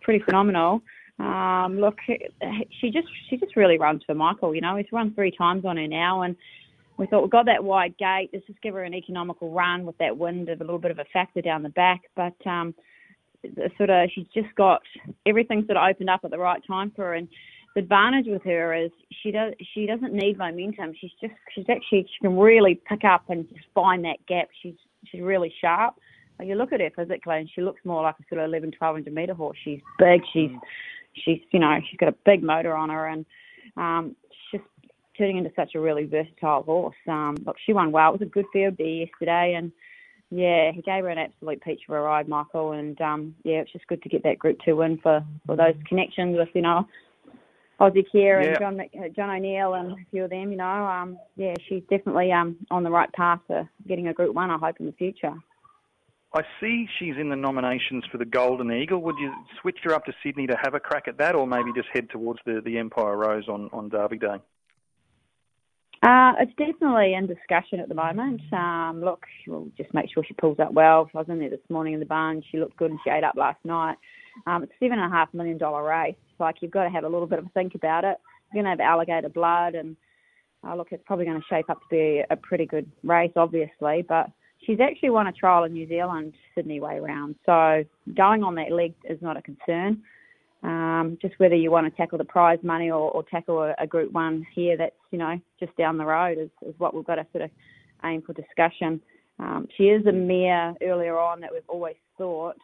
[0.00, 0.80] pretty phenomenal.
[1.18, 4.54] Um, look, she just she just really runs for Michael.
[4.54, 6.36] You know, he's run three times on her now, and
[6.98, 8.30] we thought we got that wide gate.
[8.32, 10.98] Let's just give her an economical run with that wind of a little bit of
[10.98, 12.02] a factor down the back.
[12.14, 12.74] But um,
[13.76, 14.82] sort of she's just got
[15.26, 17.14] everything sort of opened up at the right time for her.
[17.14, 17.28] And
[17.74, 18.90] the advantage with her is
[19.22, 20.94] she does she doesn't need momentum.
[21.00, 24.48] She's just she's actually she can really pick up and just find that gap.
[24.62, 24.74] She's
[25.04, 25.94] she's really sharp.
[26.42, 29.14] you look at her physically, and she looks more like a sort of 11, 1200
[29.14, 29.58] meter horse.
[29.62, 30.22] She's big.
[30.32, 30.50] She's
[31.24, 33.26] she's you know she's got a big motor on her, and
[33.76, 34.16] um,
[34.50, 34.60] she's
[35.16, 36.96] turning into such a really versatile horse.
[37.08, 38.10] Um, look, she won well.
[38.10, 39.72] It was a good field there yesterday, and
[40.30, 42.72] yeah, he gave her an absolute peach of a ride, Michael.
[42.72, 45.74] And um, yeah, it's just good to get that Group Two win for for those
[45.88, 46.86] connections with you know
[47.80, 48.58] Aussie Care and yeah.
[48.58, 50.50] John uh, John O'Neill and a few of them.
[50.50, 54.34] You know, um, yeah, she's definitely um, on the right path to getting a Group
[54.34, 54.50] One.
[54.50, 55.34] I hope in the future.
[56.36, 59.00] I see she's in the nominations for the Golden Eagle.
[59.00, 61.72] Would you switch her up to Sydney to have a crack at that, or maybe
[61.74, 64.36] just head towards the, the Empire Rose on, on Derby Day?
[66.02, 68.42] Uh, it's definitely in discussion at the moment.
[68.52, 71.08] Um, look, we'll just make sure she pulls up well.
[71.14, 72.42] I was in there this morning in the barn.
[72.52, 73.96] She looked good and she ate up last night.
[74.46, 76.16] Um, it's a seven and a half million dollar race.
[76.38, 78.18] Like you've got to have a little bit of a think about it.
[78.52, 79.96] You're going to have alligator blood, and
[80.62, 84.04] uh, look, it's probably going to shape up to be a pretty good race, obviously.
[84.06, 84.30] But
[84.64, 87.84] she's actually won a trial in New Zealand Sydney way round, so
[88.16, 90.02] going on that leg is not a concern.
[90.62, 93.86] Um, just whether you want to tackle the prize money or, or tackle a, a,
[93.86, 97.16] Group One here, that's you know just down the road is, is what we've got
[97.16, 97.50] to sort of
[98.04, 99.00] aim for discussion.
[99.38, 102.56] Um, she is a mare earlier on that we've always thought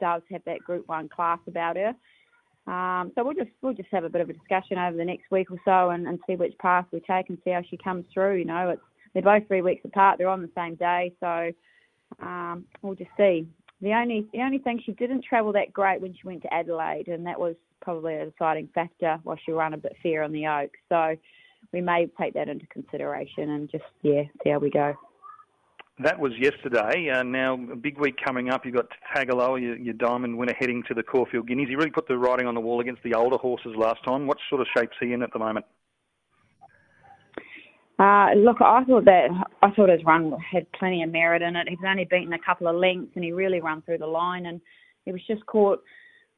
[0.00, 1.94] does have that Group One class about her.
[2.66, 5.30] Um, so we'll just we'll just have a bit of a discussion over the next
[5.30, 8.04] week or so and, and see which path we take and see how she comes
[8.12, 8.36] through.
[8.36, 8.82] You know, it's
[9.14, 10.18] they're both three weeks apart.
[10.18, 11.52] They're on the same day, so
[12.20, 13.46] um, we'll just see.
[13.80, 17.08] The only the only thing she didn't travel that great when she went to Adelaide,
[17.08, 20.46] and that was probably a deciding factor while she ran a bit fair on the
[20.46, 20.70] Oak.
[20.88, 21.16] So
[21.72, 24.94] we may take that into consideration and just yeah see how we go.
[26.00, 27.08] That was yesterday.
[27.08, 28.64] Uh, now, a big week coming up.
[28.64, 31.68] You've got Tagaloa, your, your diamond winner, heading to the Caulfield Guineas.
[31.68, 34.26] He really put the writing on the wall against the older horses last time.
[34.26, 35.66] What sort of shape's he in at the moment?
[37.98, 39.28] Uh, look, I thought that
[39.62, 41.68] I thought his run had plenty of merit in it.
[41.68, 44.60] He's only beaten a couple of lengths, and he really run through the line, and
[45.04, 45.80] he was just caught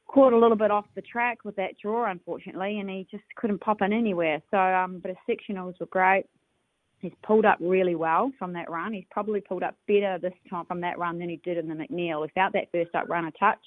[0.07, 3.59] caught a little bit off the track with that draw, unfortunately, and he just couldn't
[3.59, 4.41] pop in anywhere.
[4.51, 6.25] So, um, but his sectionals were great.
[6.99, 8.93] He's pulled up really well from that run.
[8.93, 11.75] He's probably pulled up better this time from that run than he did in the
[11.75, 12.21] McNeil.
[12.21, 13.59] Without that first up run a touch,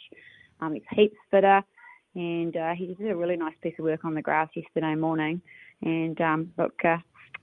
[0.61, 1.63] um, he's heaps fitter,
[2.15, 5.41] and uh, he did a really nice piece of work on the grass yesterday morning.
[5.83, 6.97] And um, look, uh,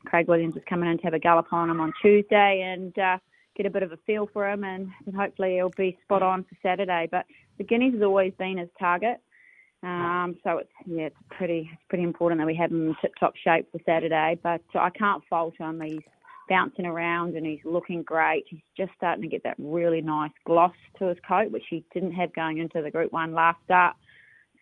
[0.07, 3.17] Craig Williams is coming in to have a gallop on him on Tuesday and uh,
[3.55, 6.43] get a bit of a feel for him, and, and hopefully he'll be spot on
[6.43, 7.07] for Saturday.
[7.11, 7.25] But
[7.57, 9.19] the Guineas has always been his target.
[9.83, 13.13] Um, so it's yeah, it's pretty it's pretty important that we have him in tip
[13.19, 14.39] top shape for Saturday.
[14.41, 15.81] But I can't fault him.
[15.81, 15.99] He's
[16.49, 18.45] bouncing around and he's looking great.
[18.47, 22.13] He's just starting to get that really nice gloss to his coat, which he didn't
[22.13, 23.95] have going into the Group One last start.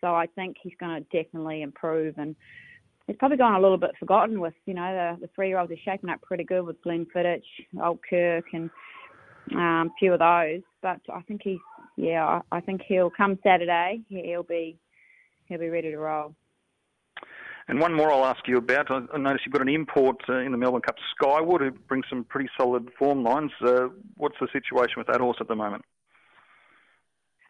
[0.00, 2.36] So I think he's going to definitely improve and
[3.06, 5.72] he's probably gone a little bit forgotten with, you know, the, the three year olds
[5.72, 7.42] are shaping up pretty good with Glenn Fittich,
[7.82, 8.70] Ole Kirk, and
[9.52, 10.62] um, a few of those.
[10.82, 11.58] But I think he's,
[11.96, 14.02] yeah, I, I think he'll come Saturday.
[14.08, 14.76] He'll be,
[15.46, 16.34] he'll be ready to roll.
[17.68, 18.90] And one more I'll ask you about.
[18.90, 22.22] I notice you've got an import uh, in the Melbourne Cup, Skywood, who brings some
[22.22, 23.50] pretty solid form lines.
[23.60, 25.84] Uh, what's the situation with that horse at the moment?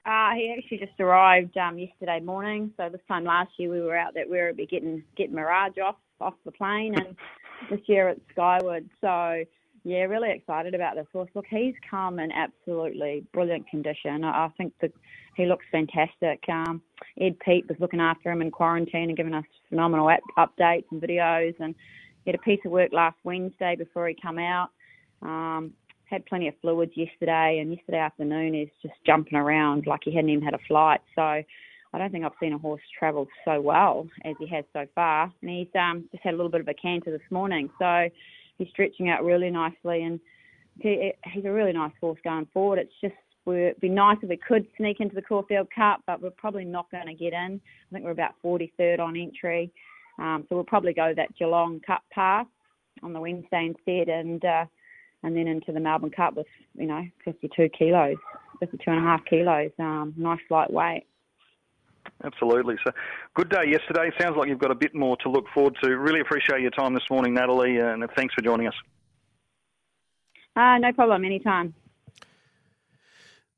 [0.06, 2.72] Uh, he actually just arrived um, yesterday morning.
[2.76, 5.96] So this time last year we were out that we were getting getting Mirage off
[6.20, 7.16] off the plane, and
[7.70, 8.88] this year it's Skywood.
[9.00, 9.42] So
[9.82, 11.28] yeah, really excited about this horse.
[11.34, 14.22] Look, he's come in absolutely brilliant condition.
[14.22, 14.92] I, I think that
[15.36, 16.42] he looks fantastic.
[16.48, 16.82] Um,
[17.20, 21.02] Ed Pete was looking after him in quarantine and giving us phenomenal ap- updates and
[21.02, 21.74] videos, and
[22.24, 24.70] he had a piece of work last Wednesday before he come out.
[25.20, 25.72] Um,
[26.08, 30.30] had plenty of fluids yesterday, and yesterday afternoon is just jumping around like he hadn't
[30.30, 31.00] even had a flight.
[31.14, 34.86] So I don't think I've seen a horse travel so well as he has so
[34.94, 35.32] far.
[35.42, 38.08] And he's um, just had a little bit of a canter this morning, so
[38.58, 40.20] he's stretching out really nicely, and
[40.78, 42.78] he, he's a really nice horse going forward.
[42.78, 43.14] It's just
[43.46, 46.90] it'd be nice if we could sneak into the Caulfield Cup, but we're probably not
[46.90, 47.60] going to get in.
[47.62, 49.70] I think we're about 43rd on entry,
[50.18, 52.46] um, so we'll probably go that Geelong Cup path
[53.02, 54.64] on the Wednesday instead, and uh,
[55.26, 56.46] and then into the Melbourne Cup with,
[56.78, 58.16] you know, 52 kilos,
[58.60, 61.04] 52 and a half kilos, um, nice lightweight.
[62.22, 62.76] Absolutely.
[62.86, 62.92] So,
[63.34, 64.12] good day yesterday.
[64.20, 65.90] Sounds like you've got a bit more to look forward to.
[65.98, 68.74] Really appreciate your time this morning, Natalie, and thanks for joining us.
[70.54, 71.74] Uh, no problem, anytime.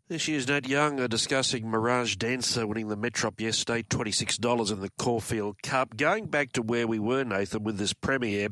[0.08, 4.80] This year's is, Nat Young, uh, discussing Mirage Dancer winning the Metrop yesterday, $26 in
[4.80, 5.98] the Caulfield Cup.
[5.98, 8.48] Going back to where we were, Nathan, with this premiere,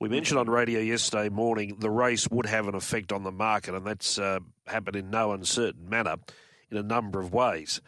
[0.00, 3.74] we mentioned on radio yesterday morning the race would have an effect on the market,
[3.74, 6.16] and that's uh, happened in no uncertain manner
[6.70, 7.80] in a number of ways.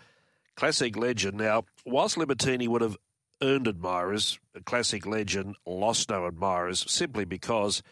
[0.57, 1.37] Classique Legend.
[1.37, 2.97] Now, whilst Libertini would have
[3.43, 4.39] earned admirers.
[4.65, 7.83] Classique Legend lost no admirers simply because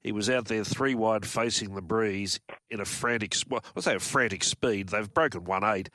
[0.00, 3.94] he was out there three wide facing the breeze in a frantic, well, let's say
[3.94, 4.88] a frantic speed.
[4.88, 5.90] They've broken one eight,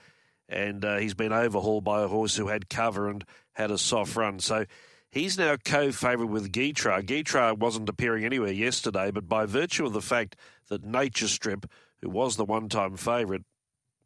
[0.47, 4.15] and uh, he's been overhauled by a horse who had cover and had a soft
[4.15, 4.39] run.
[4.39, 4.65] So
[5.11, 7.05] he's now co-favourite with Gytrash.
[7.05, 10.35] Gytrash wasn't appearing anywhere yesterday, but by virtue of the fact
[10.69, 11.65] that Nature Strip,
[12.01, 13.43] who was the one-time favourite,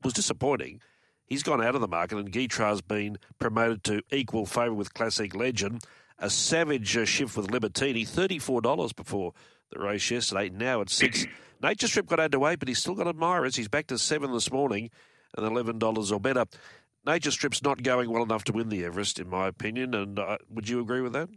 [0.03, 0.81] was disappointing.
[1.25, 5.35] He's gone out of the market, and Gytrash's been promoted to equal favourite with Classique
[5.35, 5.83] Legend.
[6.19, 9.33] A savage uh, shift with Libertini, $34 before
[9.71, 10.49] the race yesterday.
[10.49, 11.25] Now at six.
[11.63, 13.55] Nature Strip got underway, but he's still got admirers.
[13.55, 14.89] He's back to seven this morning
[15.37, 16.45] and $11 or better.
[17.05, 19.93] Nature Strip's not going well enough to win the Everest, in my opinion.
[19.93, 21.29] And uh, would you agree with that?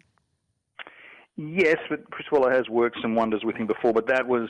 [1.39, 4.49] Yes, but Chris Waller has worked some wonders with him before, but that was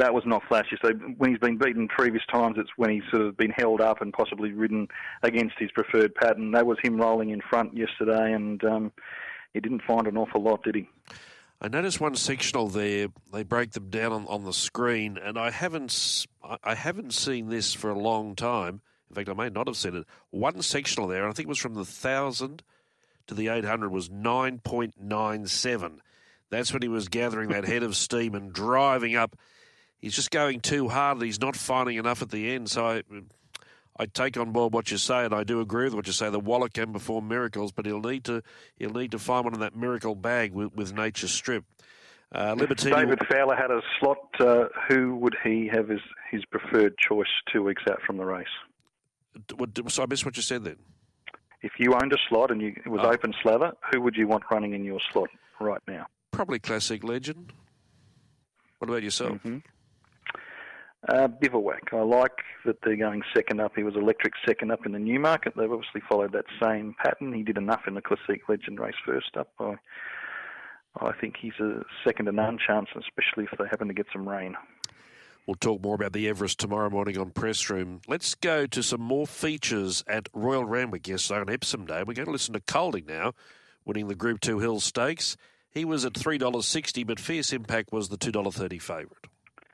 [0.00, 0.76] that was not flashy.
[0.82, 4.00] So when he's been beaten previous times, it's when he's sort of been held up
[4.00, 4.88] and possibly ridden
[5.22, 6.50] against his preferred pattern.
[6.50, 8.92] That was him rolling in front yesterday, and um,
[9.54, 10.88] he didn't find an awful lot, did he?
[11.60, 13.06] I noticed one sectional there.
[13.32, 17.72] They break them down on, on the screen, and I haven't I haven't seen this
[17.72, 18.80] for a long time.
[19.10, 20.06] In fact, I may not have seen it.
[20.30, 22.62] One sectional there, and I think it was from the thousand
[23.26, 26.00] to the eight hundred was nine point nine seven.
[26.50, 29.36] That's when he was gathering that head of steam and driving up.
[29.98, 31.20] He's just going too hard.
[31.22, 32.70] He's not finding enough at the end.
[32.70, 33.02] So I,
[33.98, 36.30] I take on board what you say, and I do agree with what you say.
[36.30, 38.42] The Waller can perform miracles, but he'll need to
[38.76, 41.64] he'll need to find one in that miracle bag with, with Nature Strip.
[42.32, 42.94] Uh, Libertini.
[42.94, 44.18] David Fowler had a slot.
[44.38, 48.46] Uh, who would he have as his preferred choice two weeks out from the race?
[49.88, 50.76] So I missed what you said then.
[51.62, 53.10] If you owned a slot and you, it was oh.
[53.10, 56.06] open slather, who would you want running in your slot right now?
[56.30, 57.52] Probably Classique Legend.
[58.78, 59.38] What about yourself?
[59.38, 59.58] Mm-hmm.
[61.08, 61.92] Uh, Bivouac.
[61.92, 63.72] I like that they're going second up.
[63.76, 65.54] He was electric second up in the Newmarket.
[65.56, 67.32] They've obviously followed that same pattern.
[67.32, 69.48] He did enough in the Classique Legend race first up.
[69.60, 69.76] I,
[71.00, 74.28] I think he's a second to none chance, especially if they happen to get some
[74.28, 74.56] rain.
[75.46, 78.00] We'll talk more about the Everest tomorrow morning on Press Room.
[78.08, 82.02] Let's go to some more features at Royal Randwick yesterday on Epsom Day.
[82.04, 83.32] We're going to listen to Kolding now,
[83.84, 85.36] winning the Group 2 Hill Stakes.
[85.70, 89.28] He was at $3.60, but Fierce Impact was the $2.30 favourite.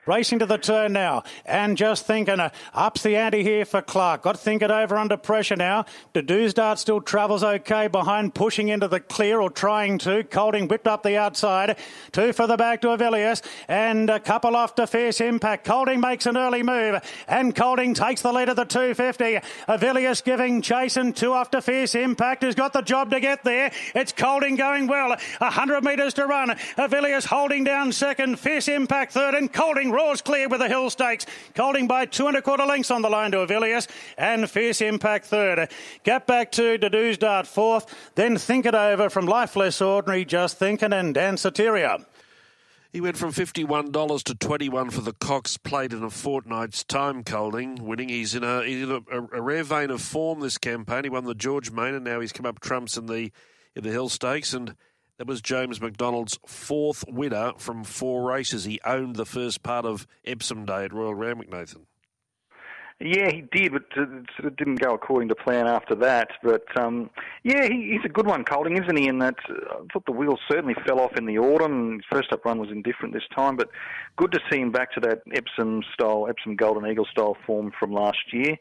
[0.05, 4.23] Racing to the turn now, and just thinking, uh, ups the ante here for Clark.
[4.23, 5.85] Got to think it over under pressure now.
[6.13, 10.25] Dart still travels okay behind, pushing into the clear or trying to.
[10.25, 11.77] Kolding whipped up the outside.
[12.11, 15.63] Two for the back to Avilius, and a couple off to Fierce Impact.
[15.65, 19.39] Kolding makes an early move, and Kolding takes the lead at the 250.
[19.69, 23.45] Avilius giving chase, and two off to Fierce Impact, who's got the job to get
[23.45, 23.71] there.
[23.95, 25.09] It's Kolding going well.
[25.37, 26.49] 100 metres to run.
[26.77, 28.37] Avilius holding down second.
[28.37, 31.25] Fierce Impact third, and Kolding roars clear with the Hill Stakes.
[31.55, 35.25] Kolding by two and a quarter lengths on the line to Avilius and Fierce Impact
[35.25, 35.69] third.
[36.03, 37.93] Gap back to Dedue's Dart fourth.
[38.15, 42.05] Then Think It Over from Life Less Ordinary, Just Thinking and Danceteria.
[42.91, 47.83] He went from $51 to 21 for the Cox plate in a fortnight's time, Kolding,
[47.83, 48.09] winning.
[48.09, 51.03] He's in, a, he's in a, a, rare vein of form this campaign.
[51.03, 53.31] He won the George Main and now he's come up trumps in the
[53.75, 54.75] in the Hill Stakes and
[55.23, 58.65] that was James McDonald's fourth winner from four races.
[58.65, 61.85] He owned the first part of Epsom Day at Royal Randwick, Nathan.
[62.99, 66.27] Yeah, he did, but it didn't go according to plan after that.
[66.43, 67.09] But um,
[67.43, 69.07] yeah, he, he's a good one, Kolding, isn't he?
[69.07, 71.93] In that uh, I thought the wheels certainly fell off in the autumn.
[71.93, 73.69] His first up run was indifferent this time, but
[74.17, 77.93] good to see him back to that Epsom style, Epsom Golden Eagle style form from
[77.93, 78.57] last year.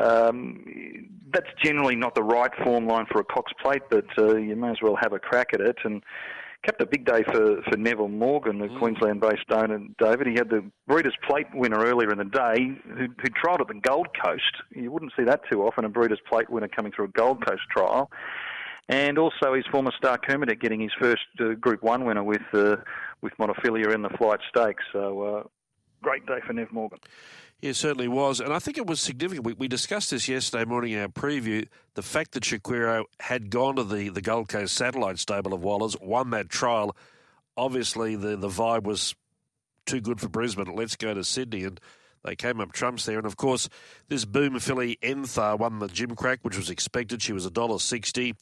[0.00, 0.64] Um,
[1.32, 4.70] that's generally not the right form line for a Cox plate, but uh, you may
[4.70, 5.76] as well have a crack at it.
[5.84, 6.02] And
[6.64, 8.78] kept a big day for, for Neville Morgan, the mm.
[8.78, 10.26] Queensland-based owner, David.
[10.26, 13.80] He had the Breeders' Plate winner earlier in the day, who, who trialled at the
[13.82, 14.62] Gold Coast.
[14.70, 17.62] You wouldn't see that too often, a Breeders' Plate winner coming through a Gold Coast
[17.70, 18.10] trial.
[18.88, 22.76] And also his former star Kermit getting his first uh, Group 1 winner with uh,
[23.22, 24.84] with Montefilia in the Flight Stakes.
[24.92, 25.42] So, uh,
[26.02, 26.98] great day for Nev Morgan.
[27.64, 28.40] It certainly was.
[28.40, 29.46] And I think it was significant.
[29.46, 31.66] We, we, discussed this yesterday morning in our preview.
[31.94, 35.98] The fact that Shaquiro had gone to the, the Gold Coast satellite stable of Wallers,
[35.98, 36.94] won that trial.
[37.56, 39.14] Obviously, the, the vibe was
[39.86, 40.76] too good for Brisbane.
[40.76, 41.64] Let's go to Sydney.
[41.64, 41.80] And
[42.22, 43.16] they came up trumps there.
[43.16, 43.70] And of course,
[44.08, 47.22] this boom filly Enthar won the Gimcrack, which was expected.
[47.22, 48.36] She was $1.60.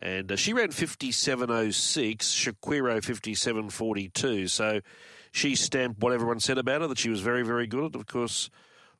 [0.00, 4.48] And uh, she ran 57.06, Shaquiro 57.42.
[4.48, 4.80] So
[5.32, 7.96] she stamped what everyone said about her, that she was very, very good.
[7.96, 8.50] Of course,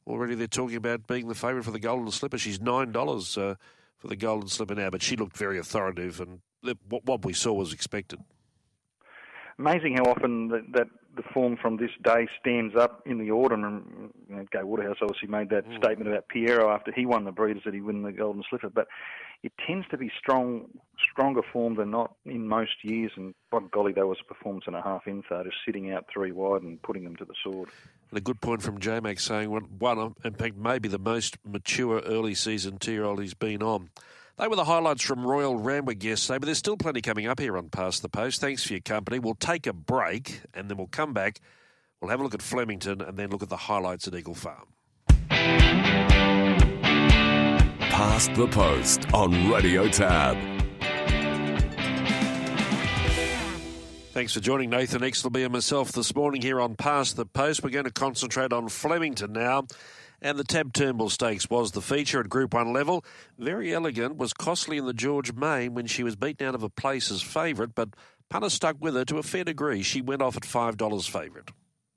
[0.07, 2.39] already they're talking about being the favourite for the Golden Slipper.
[2.39, 3.55] She's $9 uh,
[3.99, 6.41] for the Golden Slipper now, but she looked very authoritative, and
[6.89, 8.19] what we saw was expected.
[9.59, 10.87] amazing how often that, that
[11.17, 13.65] the form from this day stands up in the autumn.
[13.65, 15.77] And you know, Gai Waterhouse obviously made that mm.
[15.79, 18.87] statement about Pierro after he won the Breeders that he won the Golden Slipper, but
[19.43, 20.67] it tends to be strong,
[21.11, 23.13] stronger form than not in most years.
[23.17, 26.07] And by golly, that was a performance and a half in third, just sitting out
[26.13, 27.69] three wide and putting them to the sword.
[28.11, 32.01] And a good point from J Mac saying one, in fact, maybe the most mature
[32.01, 33.91] early season two year old he's been on.
[34.39, 37.59] They were the highlights from Royal Randwick yesterday, but there's still plenty coming up here
[37.59, 38.41] on Past the Post.
[38.41, 39.19] Thanks for your company.
[39.19, 41.39] We'll take a break and then we'll come back.
[42.01, 44.69] We'll have a look at Flemington and then look at the highlights at Eagle Farm.
[47.91, 50.39] Past the Post on Radio Tab.
[54.13, 57.63] Thanks for joining Nathan Exelby and myself this morning here on Past the Post.
[57.63, 59.67] We're going to concentrate on Flemington now.
[60.25, 63.05] And the Tab Turnbull Stakes was the feature at Group 1 level.
[63.41, 66.69] Verry Elleegant, was costly in the George Main when she was beaten out of a
[66.69, 67.89] place as favourite, but
[68.31, 69.83] Punter stuck with her to a fair degree.
[69.83, 71.51] She went off at $5 favourite.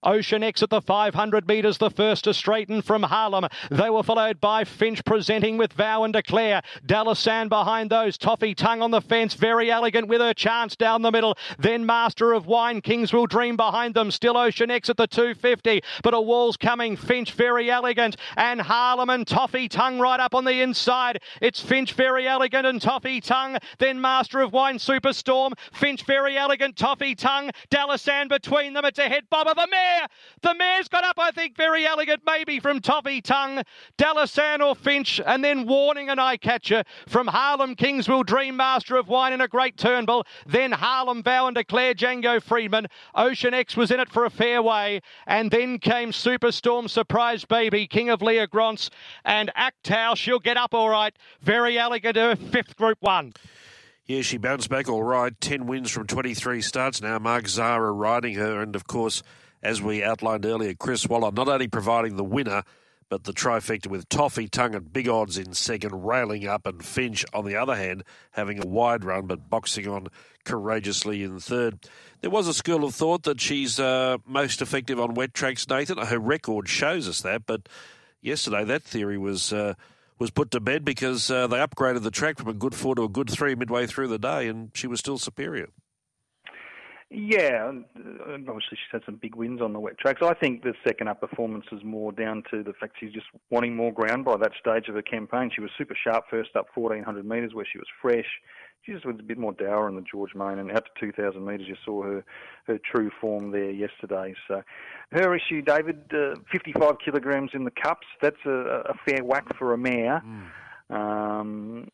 [0.05, 3.47] Ocean X at the 500 metres, the first to straighten from Harlem.
[3.71, 6.61] They were followed by Finch presenting with Vow and Declare.
[6.85, 8.17] Dalasan behind those.
[8.17, 11.35] Toffee Tongue on the fence, Verry Elleegant with her chance down the middle.
[11.57, 14.11] Then Master of Wine, Kings Will Dream behind them.
[14.11, 16.95] Still Ocean X at the 250, but a wall's coming.
[16.95, 21.21] Finch Verry Elleegant, and Harlem and Toffee Tongue right up on the inside.
[21.41, 23.57] It's Finch Verry Elleegant and Toffee Tongue.
[23.79, 25.53] Then Master of Wine, Superstorm.
[25.73, 27.49] Finch Verry Elleegant, Toffee Tongue.
[27.71, 28.85] Dalasan between them.
[28.85, 30.07] It's a head bob of a mare mare.
[30.41, 33.63] The mare's got up, I think, Verry Elleegant, maybe from Toffee Tongue,
[33.97, 38.95] Dalasan or Finch, and then Warning and Eye Catcher from Harlem Kings Will, Dream Master
[38.95, 40.25] of Wine and a great turnbull.
[40.45, 42.87] Then Harlem Vow and Declare Django Freeman.
[43.13, 45.01] Ocean X was in it for a fair way.
[45.25, 48.89] And then came Superstorm Surprise Baby, King of Leogrance,
[49.23, 50.15] and Aktau.
[50.15, 51.15] She'll get up all right.
[51.43, 53.33] Verry Elleegant, her fifth group one.
[54.05, 55.33] Yeah, she bounced back all right.
[55.41, 57.17] 10 wins from 23 starts now.
[57.17, 58.61] Mark Zahra riding her.
[58.61, 59.23] And of course,
[59.65, 62.63] as we outlined earlier, Chris Waller not only providing the winner,
[63.09, 67.25] but the trifecta with Toffee Tongue at big odds in second, railing up, and Finch,
[67.33, 70.07] on the other hand, having a wide run but boxing on
[70.43, 71.79] courageously in third.
[72.21, 75.97] There was a school of thought that she's uh, most effective on wet tracks, Nathan.
[75.97, 77.67] Her record shows us that, but
[78.21, 79.51] yesterday that theory was.
[79.51, 79.73] Uh,
[80.17, 83.03] was put to bed because uh, they upgraded the track from a good four to
[83.03, 85.67] a good three midway through the day, and she was still superior.
[87.11, 90.21] Yeah, uh, obviously she's had some big wins on the wet tracks.
[90.23, 93.75] I think the second up performance is more down to the fact she's just wanting
[93.75, 95.51] more ground by that stage of her campaign.
[95.53, 98.25] She was super sharp first up 1400 metres where she was fresh.
[98.81, 101.43] She just was a bit more dour in the George Main and out to 2000
[101.43, 102.23] metres you saw her
[102.65, 104.33] her true form there yesterday.
[104.47, 104.63] So
[105.11, 108.07] her issue, David, uh, 55 kilograms in the cups.
[108.21, 110.23] That's a, a fair whack for a mare.
[110.25, 110.95] Mm.
[110.95, 111.87] Um,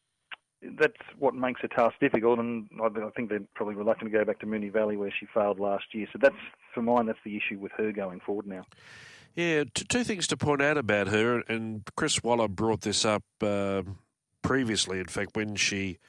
[0.78, 4.40] that's what makes the task difficult, and I, think they're probably reluctant to go back
[4.40, 6.08] to Moonee Valley where she failed last year.
[6.14, 6.36] So that's
[6.74, 7.08] for mine.
[7.08, 8.66] That's the issue with her going forward now.
[9.36, 13.24] Yeah, t- two things to point out about her, and Chris Waller brought this up
[13.42, 13.84] uh,
[14.42, 15.00] previously.
[15.00, 16.00] In fact, when she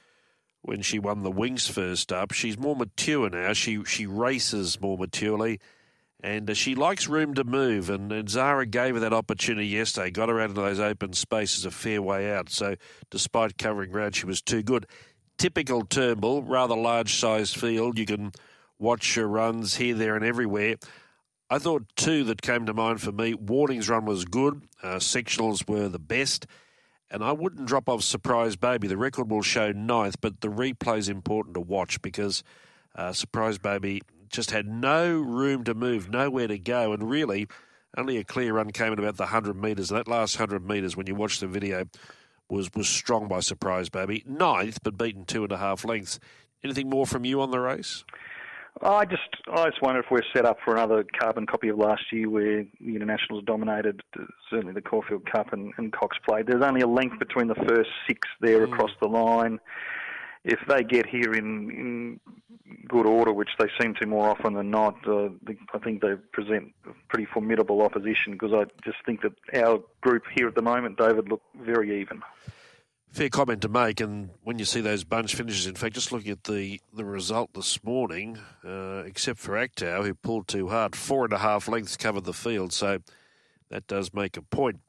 [0.61, 3.53] when she won the Winx first up, she's more mature now.
[3.53, 5.59] She she races more maturely
[6.23, 7.89] and uh, she likes room to move.
[7.89, 11.65] And, and, Zahra gave her that opportunity yesterday, got her out into those open spaces
[11.65, 12.49] a fair way out.
[12.49, 12.75] So,
[13.11, 14.87] despite covering ground, she was too good.
[15.37, 17.99] Typical Turnbull, rather large sized field.
[17.99, 18.31] You can
[18.79, 20.77] watch her runs here, there, and everywhere.
[21.49, 23.33] I thought two that came to mind for me.
[23.33, 24.63] Warning's run was good.
[24.81, 26.47] Uh, sectionals were the best.
[27.11, 28.87] And I wouldn't drop off Surprise Baby.
[28.87, 32.43] The record will show ninth, but the replay is important to watch because
[32.95, 34.01] uh, Surprise Baby
[34.33, 37.47] just had no room to move, nowhere to go, and really
[37.95, 39.89] only a clear run came in about the 100 metres.
[39.89, 41.85] That last 100 metres, when you watch the video,
[42.49, 44.23] was, was strong by surprise, baby.
[44.25, 46.19] Ninth, but beaten two and a half lengths.
[46.63, 48.03] Anything more from you on the race?
[48.81, 49.21] I just,
[49.53, 52.65] I just wonder if we're set up for another carbon copy of last year, where
[52.81, 54.01] the internationals dominated,
[54.49, 56.47] certainly the Caulfield Cup and, and Cox Plate.
[56.47, 58.73] There's only a length between the first six there mm.
[58.73, 59.59] across the line
[60.43, 62.19] if they get here in, in
[62.87, 65.29] good order, which they seem to more often than not, uh,
[65.73, 66.73] I think they present
[67.07, 71.29] pretty formidable opposition because I just think that our group here at the moment, David,
[71.29, 72.21] look very even.
[73.09, 76.31] Fair comment to make, and when you see those bunch finishes, in fact, just looking
[76.31, 81.23] at the, the result this morning, uh, except for Aktau, who pulled too hard, four
[81.23, 82.99] and a half lengths covered the field, so
[83.69, 84.79] that does make a point.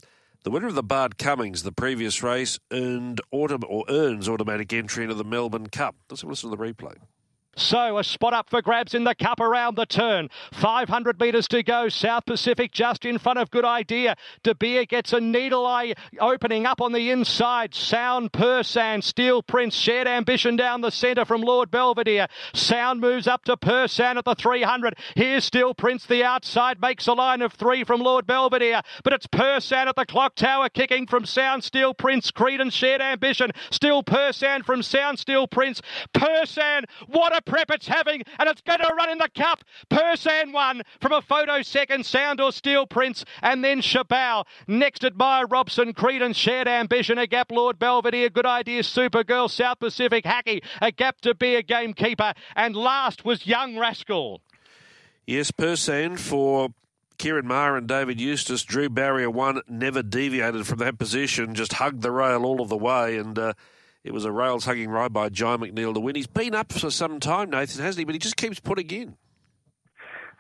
[0.44, 5.04] The winner of the Bart Cummings, the previous race, earned autom- or earns automatic entry
[5.04, 5.96] into the Melbourne Cup.
[6.10, 6.96] Let's listen to the replay.
[7.56, 10.28] So a spot up for grabs in the cup around the turn.
[10.52, 11.88] 500 metres to go.
[11.88, 14.16] South Pacific just in front of Good Idea.
[14.42, 17.74] De Beer gets a needle eye opening up on the inside.
[17.74, 19.02] Sound Persan.
[19.02, 19.74] Steel Prince.
[19.74, 22.28] Shared Ambition down the centre from Lord Belvedere.
[22.52, 24.96] Sound moves up to Persan at the 300.
[25.14, 26.80] Here's Steel Prince the outside.
[26.80, 28.82] Makes a line of three from Lord Belvedere.
[29.02, 32.30] But it's Persan at the clock tower kicking from Sound Steel Prince.
[32.30, 33.50] Credence Shared Ambition.
[33.70, 35.82] Still Persan from Sound Steel Prince.
[36.12, 36.84] Persan.
[37.06, 39.64] What a prep it's having, and it's going to run in the cup.
[39.90, 44.44] Persan won from a photo second, Sound or Steel Prince, and then Shabao.
[44.66, 50.24] Next, Admire Robson, Credence, Shared Ambition, a gap, Lord Belvedere, Good Idea, Supergirl, South Pacific,
[50.24, 54.40] Hacky, a gap to be a gamekeeper, and last was Young Rascal.
[55.26, 56.68] Yes, Persan for
[57.18, 62.02] Ciaron Maher and David Eustace, Drew Barrier one, never deviated from that position, just hugged
[62.02, 63.54] the rail all of the way, and uh,
[64.04, 66.14] it was a rails hugging ride by John McNeil to win.
[66.14, 68.04] He's been up for some time, Nathan, hasn't he?
[68.04, 69.16] But he just keeps putting in.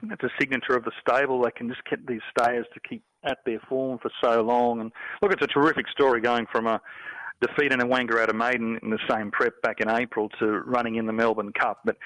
[0.02, 1.42] that's a signature of the stable.
[1.42, 4.80] They can just get these stayers to keep at their form for so long.
[4.80, 4.92] And
[5.22, 6.78] look, it's a terrific story going from a
[7.40, 11.06] defeat in a Wangaratta Maiden in the same prep back in April to running in
[11.06, 11.80] the Melbourne Cup.
[11.86, 11.96] But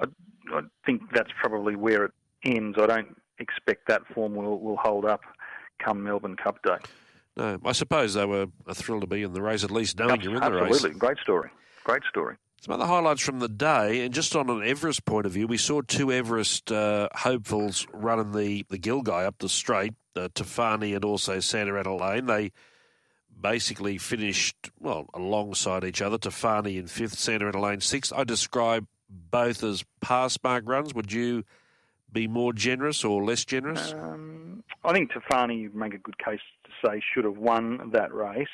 [0.00, 0.06] I,
[0.54, 2.12] I think that's probably where it
[2.44, 2.78] ends.
[2.80, 5.20] I don't expect that form will, will hold up
[5.78, 6.78] come Melbourne Cup Day.
[7.36, 10.20] No, I suppose they were a thrill to be in the race, at least knowing
[10.20, 10.70] you're in the race.
[10.70, 11.50] Absolutely, great story.
[11.84, 12.36] Great story.
[12.60, 15.56] Some other highlights from the day, and just on an Everest point of view, we
[15.56, 21.04] saw two Everest uh, hopefuls running the, the Gilgai up the straight, uh, Tofane and
[21.04, 22.26] also Santa Ana Lane.
[22.26, 22.52] They
[23.40, 26.18] basically finished, well, alongside each other.
[26.18, 28.12] Tofane in fifth, Santa Ana Lane sixth.
[28.14, 30.94] I describe both as pass mark runs.
[30.94, 31.42] Would you
[32.12, 33.92] be more generous or less generous?
[33.92, 38.12] Um, I think Tofane, you make a good case to say, should have won that
[38.12, 38.46] race.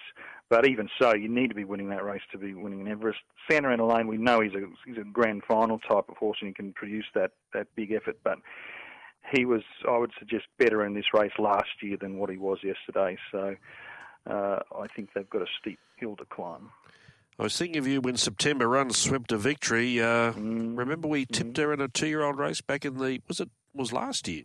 [0.51, 3.19] But even so, you need to be winning that race to be winning an Everest.
[3.51, 6.49] Santa Ana Lane, we know he's a he's a grand final type of horse and
[6.49, 8.19] he can produce that that big effort.
[8.25, 8.39] But
[9.31, 12.59] he was, I would suggest, better in this race last year than what he was
[12.63, 13.19] yesterday.
[13.31, 13.57] So
[14.27, 16.71] uh, I think they've got a steep hill to climb.
[17.39, 20.01] I was thinking of you when September Runs swept a victory.
[20.01, 20.77] Uh, mm.
[20.77, 21.63] Remember we tipped mm.
[21.63, 24.43] her in a two-year-old race back in the was it was last year,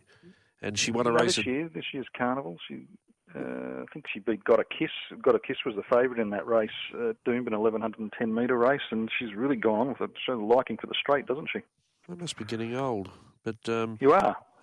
[0.62, 1.36] and she won a no, race.
[1.36, 2.86] This year, this year's carnival, she
[3.34, 4.90] uh, I think she beat Got a Kiss.
[5.20, 9.10] Got a Kiss was the favourite in that race, uh, Doomben 1110 metre race, and
[9.18, 10.10] she's really gone on with it.
[10.24, 11.60] Shows a liking for the straight, doesn't she?
[12.08, 13.10] I must be getting old,
[13.42, 14.36] but um, you are.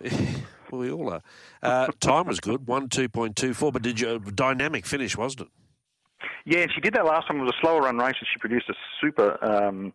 [0.70, 1.22] well, we all are.
[1.62, 5.42] Uh, time was good, one two point two four, but did you dynamic finish, wasn't
[5.42, 5.48] it?
[6.44, 7.38] Yeah, she did that last time.
[7.38, 9.92] It was a slower run race, and she produced a super um,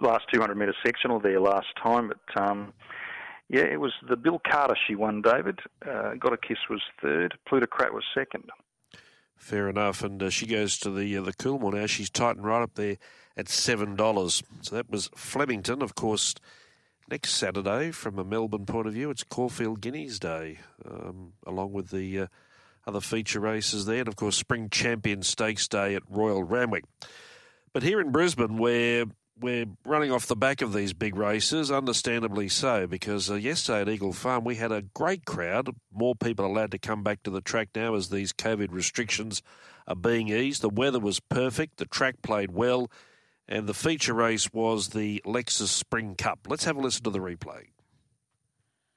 [0.00, 2.08] last 200 metre sectional there last time.
[2.08, 2.72] But um,
[3.48, 5.60] yeah, it was the Bill Carter she won, David.
[5.86, 7.38] Uh, Got a Kiss was third.
[7.46, 8.44] Plutocrat was second.
[9.36, 10.02] Fair enough.
[10.02, 11.86] And uh, she goes to the uh, the Coolmore now.
[11.86, 12.96] She's tightened right up there
[13.36, 14.42] at $7.
[14.62, 15.82] So that was Flemington.
[15.82, 16.34] Of course,
[17.08, 21.90] next Saturday, from a Melbourne point of view, it's Caulfield Guineas Day, um, along with
[21.90, 22.26] the uh,
[22.86, 24.00] other feature races there.
[24.00, 26.84] And, of course, Spring Champion Stakes Day at Royal Randwick.
[27.72, 29.04] But here in Brisbane, where
[29.38, 33.88] we're running off the back of these big races, understandably so, because uh, yesterday at
[33.88, 35.68] Eagle Farm we had a great crowd.
[35.92, 39.42] More people allowed to come back to the track now as these COVID restrictions
[39.86, 40.62] are being eased.
[40.62, 42.90] The weather was perfect, the track played well,
[43.46, 46.46] and the feature race was the Lexus Spring Cup.
[46.48, 47.66] Let's have a listen to the replay.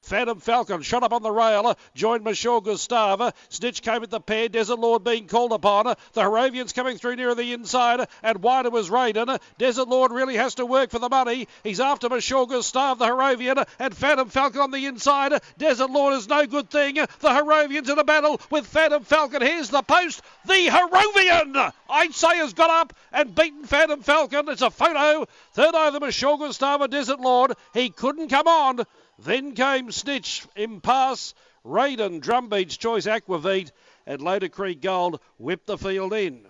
[0.01, 3.31] Phantom Falcon shot up on the rail, joined Michelle Gustave.
[3.49, 5.85] Snitch came at the pair, Desert Lord being called upon.
[6.13, 9.39] The Harrovians coming through near the inside, and wider was Raiden.
[9.57, 11.47] Desert Lord really has to work for the money.
[11.63, 15.33] He's after Michelle Gustave, the Harrovian, and Phantom Falcon on the inside.
[15.57, 16.95] Desert Lord is no good thing.
[16.95, 19.41] The Harrovians in a battle with Phantom Falcon.
[19.41, 20.21] Here's the post.
[20.45, 24.49] The Harrovian, I'd say, has got up and beaten Phantom Falcon.
[24.49, 25.27] It's a photo.
[25.53, 27.53] Third over Michelle Gustave, Desert Lord.
[27.73, 28.85] He couldn't come on.
[29.21, 31.33] Then came Snitch, Impasse,
[31.65, 33.71] Raiden, Drumbeats, Choice Aquavit,
[34.05, 36.45] and Loader Creek Gold whipped the field in.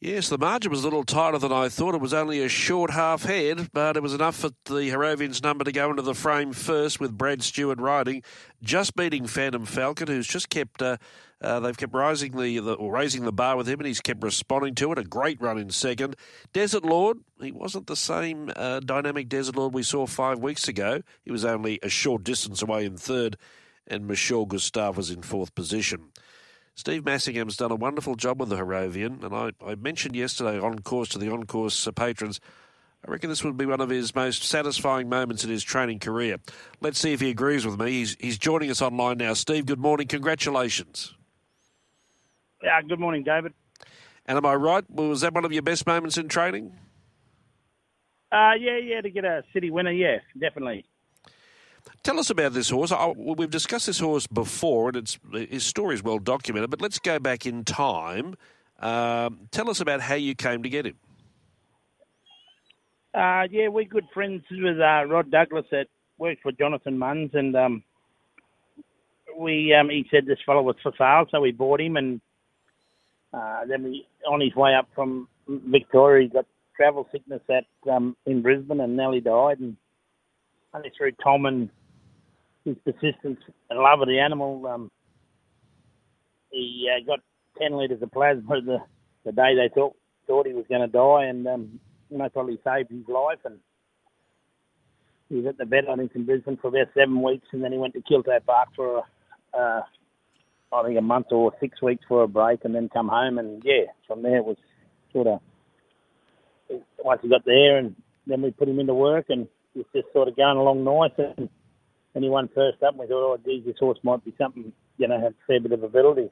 [0.00, 1.96] Yes, the margin was a little tighter than I thought.
[1.96, 5.64] It was only a short half head, but it was enough for the Harrovians number
[5.64, 8.22] to go into the frame first with Brad Stewart riding,
[8.62, 10.98] just beating Phantom Falcon, who's just kept uh,
[11.40, 14.22] uh, they've kept rising the, the, or raising the bar with him, and he's kept
[14.24, 14.98] responding to it.
[14.98, 16.16] A great run in second.
[16.52, 21.02] Desert Lord, he wasn't the same uh, dynamic Desert Lord we saw five weeks ago.
[21.24, 23.36] He was only a short distance away in third,
[23.86, 26.08] and Michelle Gustave was in fourth position.
[26.74, 30.80] Steve Massingham's done a wonderful job with the Harrovian, and I, I mentioned yesterday on
[30.80, 32.40] course to the on course uh, patrons.
[33.06, 36.38] I reckon this would be one of his most satisfying moments in his training career.
[36.80, 37.92] Let's see if he agrees with me.
[37.92, 39.34] He's, he's joining us online now.
[39.34, 40.08] Steve, good morning.
[40.08, 41.14] Congratulations.
[42.62, 43.52] Yeah, good morning, David.
[44.26, 44.84] And am I right?
[44.90, 46.72] Was that one of your best moments in training?
[48.30, 50.84] Uh, yeah, yeah, to get a city winner, yeah, definitely.
[52.02, 52.92] Tell us about this horse.
[52.92, 56.68] I, we've discussed this horse before, and it's his story is well documented.
[56.70, 58.34] But let's go back in time.
[58.80, 60.96] Um, tell us about how you came to get him.
[63.14, 65.86] Uh, yeah, we're good friends with uh, Rod Douglas that
[66.18, 67.82] worked for Jonathan Munns, and um,
[69.38, 72.20] we um, he said this fellow was for sale, so we bought him, and
[73.32, 78.16] uh, then we on his way up from Victoria, he got travel sickness at um,
[78.26, 79.76] in Brisbane and nearly died, and
[80.74, 81.70] only through Tom and
[82.64, 84.90] his persistence and love of the animal, um,
[86.50, 87.20] he uh, got
[87.60, 88.78] ten litres of plasma the
[89.24, 92.90] the day they thought thought he was going to die, and um, most probably saved
[92.90, 93.38] his life.
[93.44, 93.58] And
[95.28, 97.72] he was at the vet, I think, in Brisbane for about seven weeks, and then
[97.72, 99.02] he went to Kilto Park for,
[99.58, 99.80] uh,
[100.72, 103.38] I think, a month or six weeks for a break, and then come home.
[103.38, 104.56] And yeah, from there it was
[105.12, 105.40] sort of
[107.04, 107.94] once he got there, and
[108.26, 111.12] then we put him into work, and he's just sort of going along nice.
[111.36, 111.48] And,
[112.14, 114.72] and he won first up, and we thought, oh, geez, this horse might be something,
[114.96, 116.30] you know, have a fair bit of ability.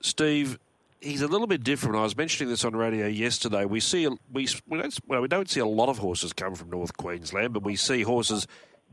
[0.00, 0.58] Steve,
[1.00, 1.96] he's a little bit different.
[1.96, 3.64] I was mentioning this on radio yesterday.
[3.64, 6.70] We see we we don't well, we don't see a lot of horses come from
[6.70, 8.46] North Queensland, but we see horses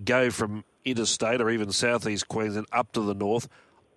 [0.03, 3.47] go from interstate or even southeast Queensland up to the north.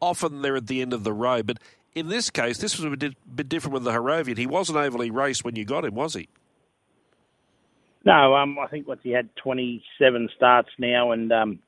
[0.03, 1.43] Often they're at the end of the row.
[1.43, 1.59] but
[1.95, 4.37] in this case, this was a bit, bit different with the Harrovian.
[4.37, 6.29] He wasn't overly raced when you got him, was he?
[8.05, 11.59] No, um, I think what he had 27 starts now, and um,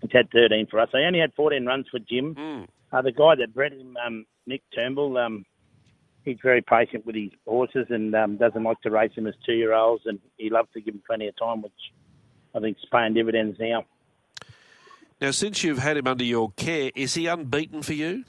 [0.00, 0.88] he's had 13 for us.
[0.92, 2.34] He only had 14 runs for Jim.
[2.34, 2.66] Mm.
[2.90, 5.44] Uh, the guy that bred him, um, Nick Turnbull, um,
[6.24, 10.04] he's very patient with his horses and um, doesn't like to race them as two-year-olds,
[10.06, 11.72] and he loves to give them plenty of time, which
[12.54, 13.84] I think is paying dividends now.
[15.20, 18.24] Now, since you've had him under your care, is he unbeaten for you?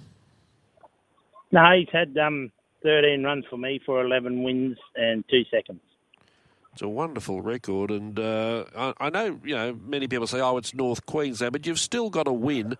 [1.51, 2.51] No, he's had um,
[2.83, 5.81] 13 runs for me for 11 wins and two seconds.
[6.73, 10.55] It's a wonderful record, and uh, I, I, know you know many people say, "Oh,
[10.57, 12.77] it's North Queensland," but you've still got to win.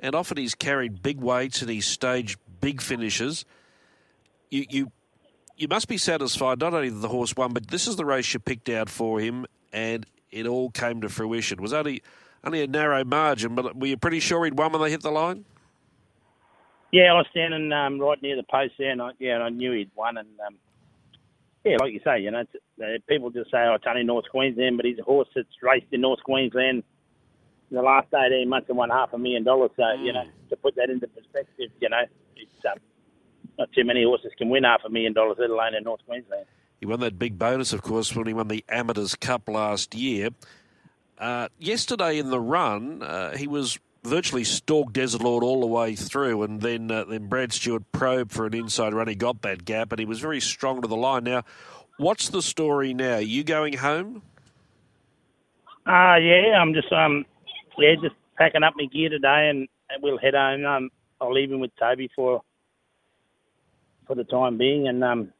[0.00, 3.44] And often he's carried big weights and he's staged big finishes.
[4.50, 4.92] You you
[5.56, 8.32] you must be satisfied not only that the horse won, but this is the race
[8.32, 11.58] you picked out for him, and it all came to fruition.
[11.58, 12.02] It was only
[12.44, 15.10] only a narrow margin, but were you pretty sure he'd won when they hit the
[15.10, 15.44] line?
[16.92, 19.48] Yeah, I was standing um, right near the post there, and I, yeah, and I
[19.48, 20.16] knew he'd won.
[20.16, 20.56] And um,
[21.64, 22.44] yeah, like you say, you know,
[22.82, 25.86] uh, people just say, "Oh, it's only North Queensland," but he's a horse that's raced
[25.92, 26.84] in North Queensland
[27.70, 29.70] in the last eighteen months and won half a million dollars.
[29.76, 30.04] So mm.
[30.04, 32.02] you know, to put that into perspective, you know,
[32.36, 32.78] it's um,
[33.58, 36.46] not too many horses can win half a million dollars, let alone in North Queensland.
[36.80, 40.30] He won that big bonus, of course, when he won the Amateurs Cup last year.
[41.18, 45.94] Uh, yesterday in the run, uh, he was virtually stalked Desert Lord all the way
[45.94, 49.08] through, and then uh, then Brad Stewart probed for an inside run.
[49.08, 51.24] He got that gap, and he was very strong to the line.
[51.24, 51.44] Now,
[51.96, 53.14] what's the story now?
[53.14, 54.22] Are you going home?
[55.86, 57.26] Uh yeah, I'm just um
[57.78, 60.64] yeah just packing up my gear today, and, and we'll head home.
[60.64, 60.90] Um,
[61.20, 62.42] I'll leave him with Toby for
[64.06, 65.32] for the time being, and um,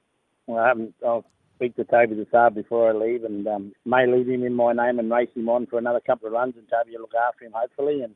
[0.49, 0.95] I haven't.
[1.05, 1.25] I'll
[1.55, 4.73] speak to Toby this afternoon before I leave, and um, may leave him in my
[4.73, 7.45] name and race him on for another couple of runs, and Toby will look after
[7.45, 8.15] him hopefully, and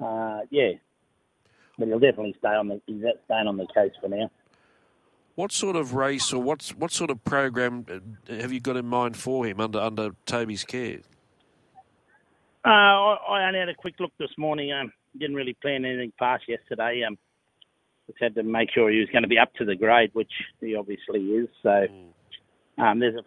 [0.00, 0.72] uh, yeah,
[1.78, 4.30] but he'll definitely stay on the he's staying on the case for now.
[5.34, 8.86] What sort of race or what what sort of program uh, have you got in
[8.86, 11.00] mind for him under under Toby's care?
[12.64, 14.72] Uh, I, I only had a quick look this morning.
[14.72, 17.02] Um, didn't really plan anything past yesterday.
[17.06, 17.16] Um,
[18.06, 20.30] just had to make sure he was going to be up to the grade, which
[20.60, 21.48] he obviously is.
[21.62, 22.82] So mm.
[22.82, 23.22] um, there's a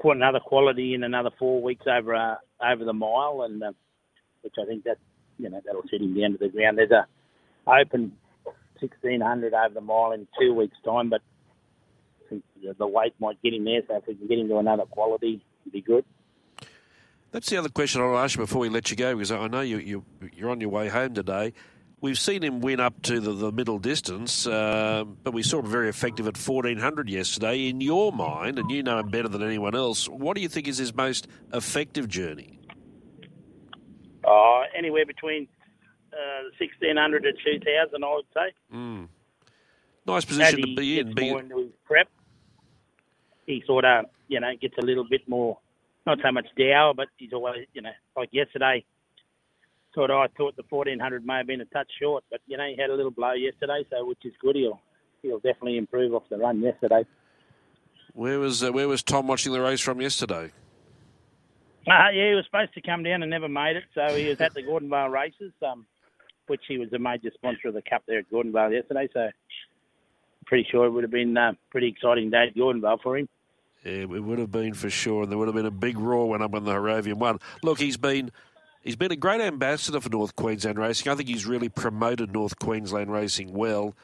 [0.00, 3.72] quite another quality in another four weeks over uh, over the mile, and uh,
[4.42, 4.98] which I think that
[5.38, 6.78] you know that'll set him down to the end of the ground.
[6.78, 7.06] There's a
[7.66, 8.12] open
[8.80, 11.22] 1600 over the mile in two weeks' time, but
[12.78, 13.82] the weight might get him there.
[13.86, 16.04] So if we can get him to another quality, it'd be good.
[17.30, 19.60] That's the other question I'll ask you before we let you go, because I know
[19.60, 20.04] you, you
[20.34, 21.52] you're on your way home today.
[22.04, 25.70] We've seen him win up to the, the middle distance, uh, but we saw him
[25.70, 27.70] very effective at 1400 yesterday.
[27.70, 30.68] In your mind, and you know him better than anyone else, what do you think
[30.68, 32.60] is his most effective journey?
[34.22, 35.48] Uh, anywhere between
[36.12, 38.52] uh, 1600 to 2000, I would say.
[38.70, 39.08] Mm.
[40.06, 41.14] Nice position to be in.
[41.18, 42.08] More into his prep.
[43.46, 45.56] He sort of, you know, gets a little bit more,
[46.06, 48.84] not so much dower, but he's always, you know, like yesterday,
[49.94, 52.66] sort of I thought the 1400 may have been a touch short, but, you know,
[52.66, 54.56] he had a little blow yesterday, so which is good.
[54.56, 54.80] He'll,
[55.22, 57.04] he'll definitely improve off the run yesterday.
[58.12, 60.52] Where was uh, where was Tom watching the race from yesterday?
[61.86, 64.40] Uh, yeah, he was supposed to come down and never made it, so he was
[64.40, 65.84] at the Gordonvale races, um,
[66.46, 69.08] which he was a major sponsor of the Cup there at Gordonvale yesterday.
[69.12, 69.28] So,
[70.46, 73.28] pretty sure it would have been a uh, pretty exciting day at Gordonvale for him.
[73.84, 76.28] Yeah, it would have been for sure, and there would have been a big roar
[76.28, 77.38] when up when the Harrovian one.
[77.62, 78.30] Look, he's been
[78.84, 81.10] he's been a great ambassador for North Queensland racing.
[81.10, 83.96] I think he's really promoted North Queensland racing well.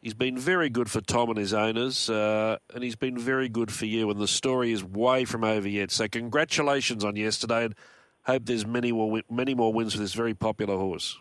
[0.00, 3.70] He's been very good for Tom and his owners, uh, and he's been very good
[3.70, 4.10] for you.
[4.10, 5.90] And the story is way from over yet.
[5.90, 7.74] So congratulations on yesterday, and
[8.22, 11.18] hope there's many more many more wins for this very popular horse.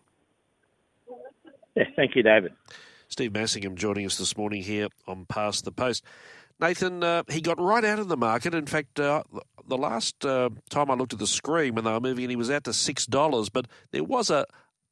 [1.76, 2.54] Yeah, thank you, David.
[3.08, 6.04] Steve Massingham joining us this morning here on Past the Post.
[6.62, 8.54] Nathan, uh, he got right out of the market.
[8.54, 9.24] In fact, uh,
[9.68, 12.36] the last uh, time I looked at the screen when they were moving in, he
[12.36, 13.50] was out to six dollars.
[13.50, 14.46] But there was a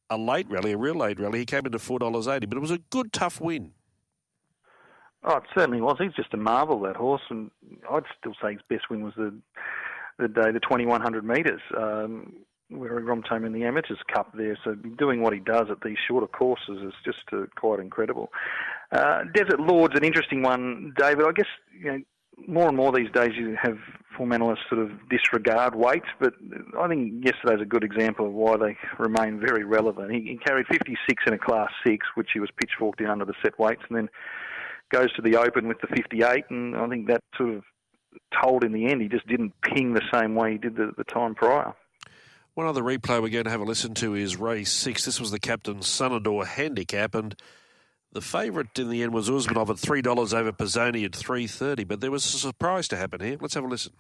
[0.09, 1.39] a late rally, a real late rally.
[1.39, 3.71] He came into four dollars eighty, but it was a good, tough win.
[5.23, 5.97] Oh, it certainly was.
[5.99, 7.51] He's just a marvel, that horse, and
[7.91, 9.33] I'd still say his best win was the
[10.17, 12.33] the day, the 2100 metres, um,
[12.67, 14.57] where he romped home in the Amateurs Cup there.
[14.65, 18.29] So doing what he does at these shorter courses is just uh, quite incredible.
[18.91, 21.25] Uh, Desert Lord's an interesting one, David.
[21.25, 21.99] I guess you know
[22.47, 23.77] more and more these days you have
[24.17, 26.33] form analysts sort of disregard weights, but
[26.79, 30.11] I think yesterday's a good example of why they remain very relevant.
[30.11, 33.33] He, he carried 56 in a Class 6, which he was pitchforked in under the
[33.43, 34.09] set weights, and then
[34.91, 37.63] goes to the Open with the 58, and I think that sort of
[38.41, 41.03] told in the end he just didn't ping the same way he did the, the
[41.03, 41.73] time prior.
[42.55, 45.05] One other replay we're going to have a listen to is race six.
[45.05, 47.35] This was the captain's Sunador handicap, and
[48.11, 51.83] the favourite in the end was Usmanov at three dollars over Pizzoni at three thirty.
[51.83, 53.37] But there was a surprise to happen here.
[53.39, 53.93] Let's have a listen.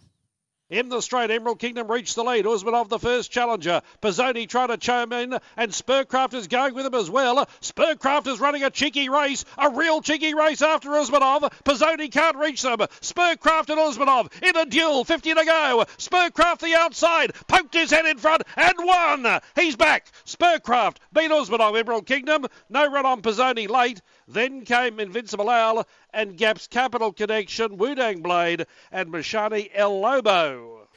[0.69, 2.45] In the straight, Emerald Kingdom reached the lead.
[2.45, 3.81] Usmanov the first challenger.
[4.03, 7.47] Pizzoni trying to chime in, and Spurcraft is going with him as well.
[7.59, 11.51] Spurcraft is running a cheeky race, a real cheeky race after Usmanov.
[11.63, 12.77] Pizzoni can't reach them.
[12.77, 15.85] Spurcraft and Usmanov in a duel, 50 to go.
[15.97, 19.41] Spurcraft the outside, poked his head in front and won.
[19.55, 20.11] He's back.
[20.27, 22.45] Spurcraft beat Usmanov, Emerald Kingdom.
[22.69, 24.03] No run on Pizzoni late.
[24.27, 30.87] Then came Invincible Owl and Gap's Capital Connection, Wudang Blade, and Mashani El Lobo.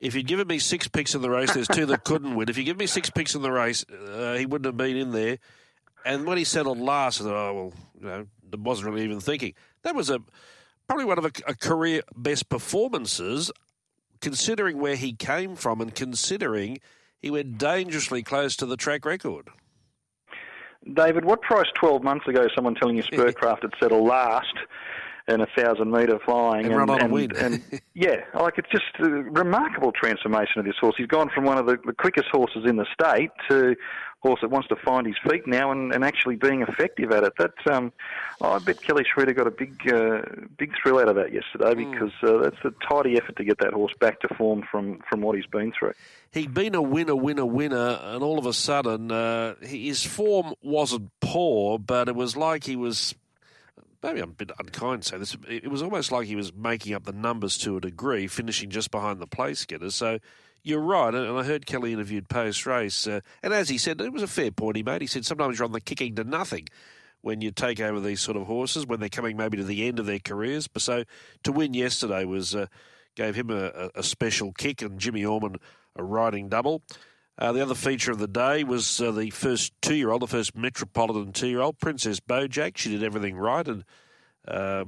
[0.00, 2.48] If you'd given me six picks in the race, there's two that couldn't win.
[2.48, 5.12] If you give me six picks in the race, uh, he wouldn't have been in
[5.12, 5.38] there.
[6.04, 8.26] And when he settled last, I thought, oh, well, you know,
[8.58, 9.54] wasn't really even thinking.
[9.82, 10.20] That was a
[10.86, 13.52] probably one of a, a career best performances,
[14.20, 16.78] considering where he came from and considering
[17.20, 19.50] he went dangerously close to the track record.
[20.94, 24.54] David, what price 12 months ago someone telling you Spurcraft had settled last
[25.28, 27.36] in a thousand metre flying and, and run on and, a win.
[27.36, 27.62] and
[27.94, 30.94] yeah, like it's just a remarkable transformation of this horse.
[30.96, 33.76] He's gone from one of the, the quickest horses in the state to
[34.20, 37.32] horse that wants to find his feet now and, and actually being effective at it.
[37.38, 37.92] That um,
[38.40, 40.22] I bet Kelly Schweida got a big uh,
[40.58, 41.90] big thrill out of that yesterday hmm.
[41.90, 45.20] because uh, that's a tidy effort to get that horse back to form from, from
[45.22, 45.92] what he's been through.
[46.32, 51.10] He'd been a winner, winner, winner, and all of a sudden uh, his form wasn't
[51.20, 53.14] poor, but it was like he was
[54.02, 55.36] maybe I'm a bit unkind to say this.
[55.48, 58.90] It was almost like he was making up the numbers to a degree, finishing just
[58.90, 59.94] behind the place getters.
[59.94, 60.18] So
[60.62, 64.12] you're right, and I heard Kelly interviewed post race, uh, and as he said, it
[64.12, 65.00] was a fair point he made.
[65.00, 66.68] He said sometimes you're on the kicking to nothing
[67.22, 69.98] when you take over these sort of horses when they're coming maybe to the end
[69.98, 70.68] of their careers.
[70.68, 71.04] But so
[71.42, 72.66] to win yesterday was uh,
[73.14, 75.56] gave him a, a, special kick, and Jimmy Orman
[75.96, 76.82] a riding double.
[77.38, 81.32] Uh, the other feature of the day was uh, the first two-year-old, the first Metropolitan
[81.32, 82.76] two-year-old, Princess Bojack.
[82.76, 83.84] She did everything right, and
[84.46, 84.84] uh,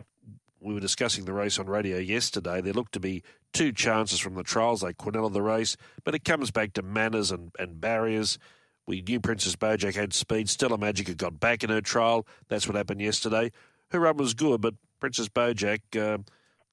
[0.61, 2.61] we were discussing the race on radio yesterday.
[2.61, 4.81] There looked to be two chances from the trials.
[4.81, 8.39] They Quinella of the race, but it comes back to manners and, and barriers.
[8.87, 10.49] We knew Princess Bojack had speed.
[10.49, 12.27] Stella had got back in her trial.
[12.49, 13.53] That's what happened yesterday.
[13.91, 16.19] Her run was good, but Princess Bojack, uh,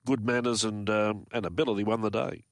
[0.05, 2.43] good manners and um, and ability, won the day.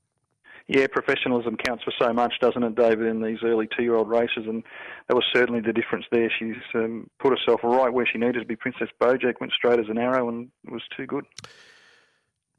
[0.67, 4.45] Yeah, professionalism counts for so much, doesn't it, David, in these early two-year-old races?
[4.47, 4.63] And
[5.07, 6.29] that was certainly the difference there.
[6.37, 8.57] She's um, put herself right where she needed to be.
[8.57, 11.23] Princess Bojack went straight as an arrow and was too good.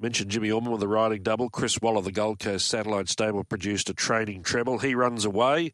[0.00, 1.50] Mentioned Jimmy Orman with the riding double.
[1.50, 4.78] Chris Waller, the Gold Coast Satellite Stable, produced a training treble.
[4.78, 5.72] He runs away.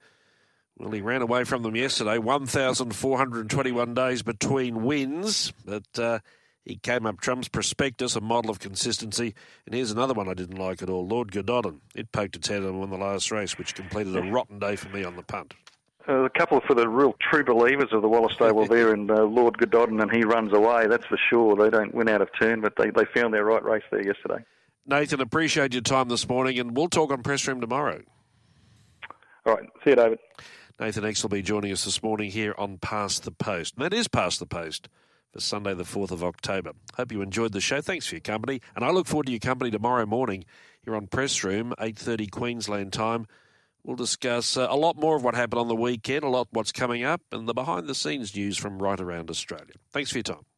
[0.78, 2.18] Well, he ran away from them yesterday.
[2.18, 6.18] 1,421 days between wins, but uh,
[6.64, 9.34] he came up Trump's prospectus, a model of consistency.
[9.66, 11.82] And here's another one I didn't like at all Lord Godolphin.
[11.94, 14.88] It poked its head and won the last race, which completed a rotten day for
[14.88, 15.54] me on the punt.
[16.06, 19.24] Uh, a couple for the real true believers of the Waller Stable there, and uh,
[19.24, 20.86] Lord Godolphin, and he runs away.
[20.86, 21.56] That's for sure.
[21.56, 24.44] They don't win out of turn, but they, they found their right race there yesterday.
[24.86, 28.02] Nathan, appreciate your time this morning, and we'll talk on press room tomorrow.
[29.46, 30.18] All right, see you, David.
[30.78, 33.76] Nathan Exelby joining us this morning here on Past the Post.
[33.76, 34.88] And that is Past the Post
[35.32, 36.72] for Sunday, the 4th of October.
[36.96, 37.80] Hope you enjoyed the show.
[37.80, 38.60] Thanks for your company.
[38.74, 40.44] And I look forward to your company tomorrow morning
[40.82, 43.26] here on Press Room, 8.30 Queensland time.
[43.84, 46.72] We'll discuss uh, a lot more of what happened on the weekend, a lot what's
[46.72, 49.74] coming up, and the behind the scenes news from right around Australia.
[49.92, 50.53] Thanks for your time.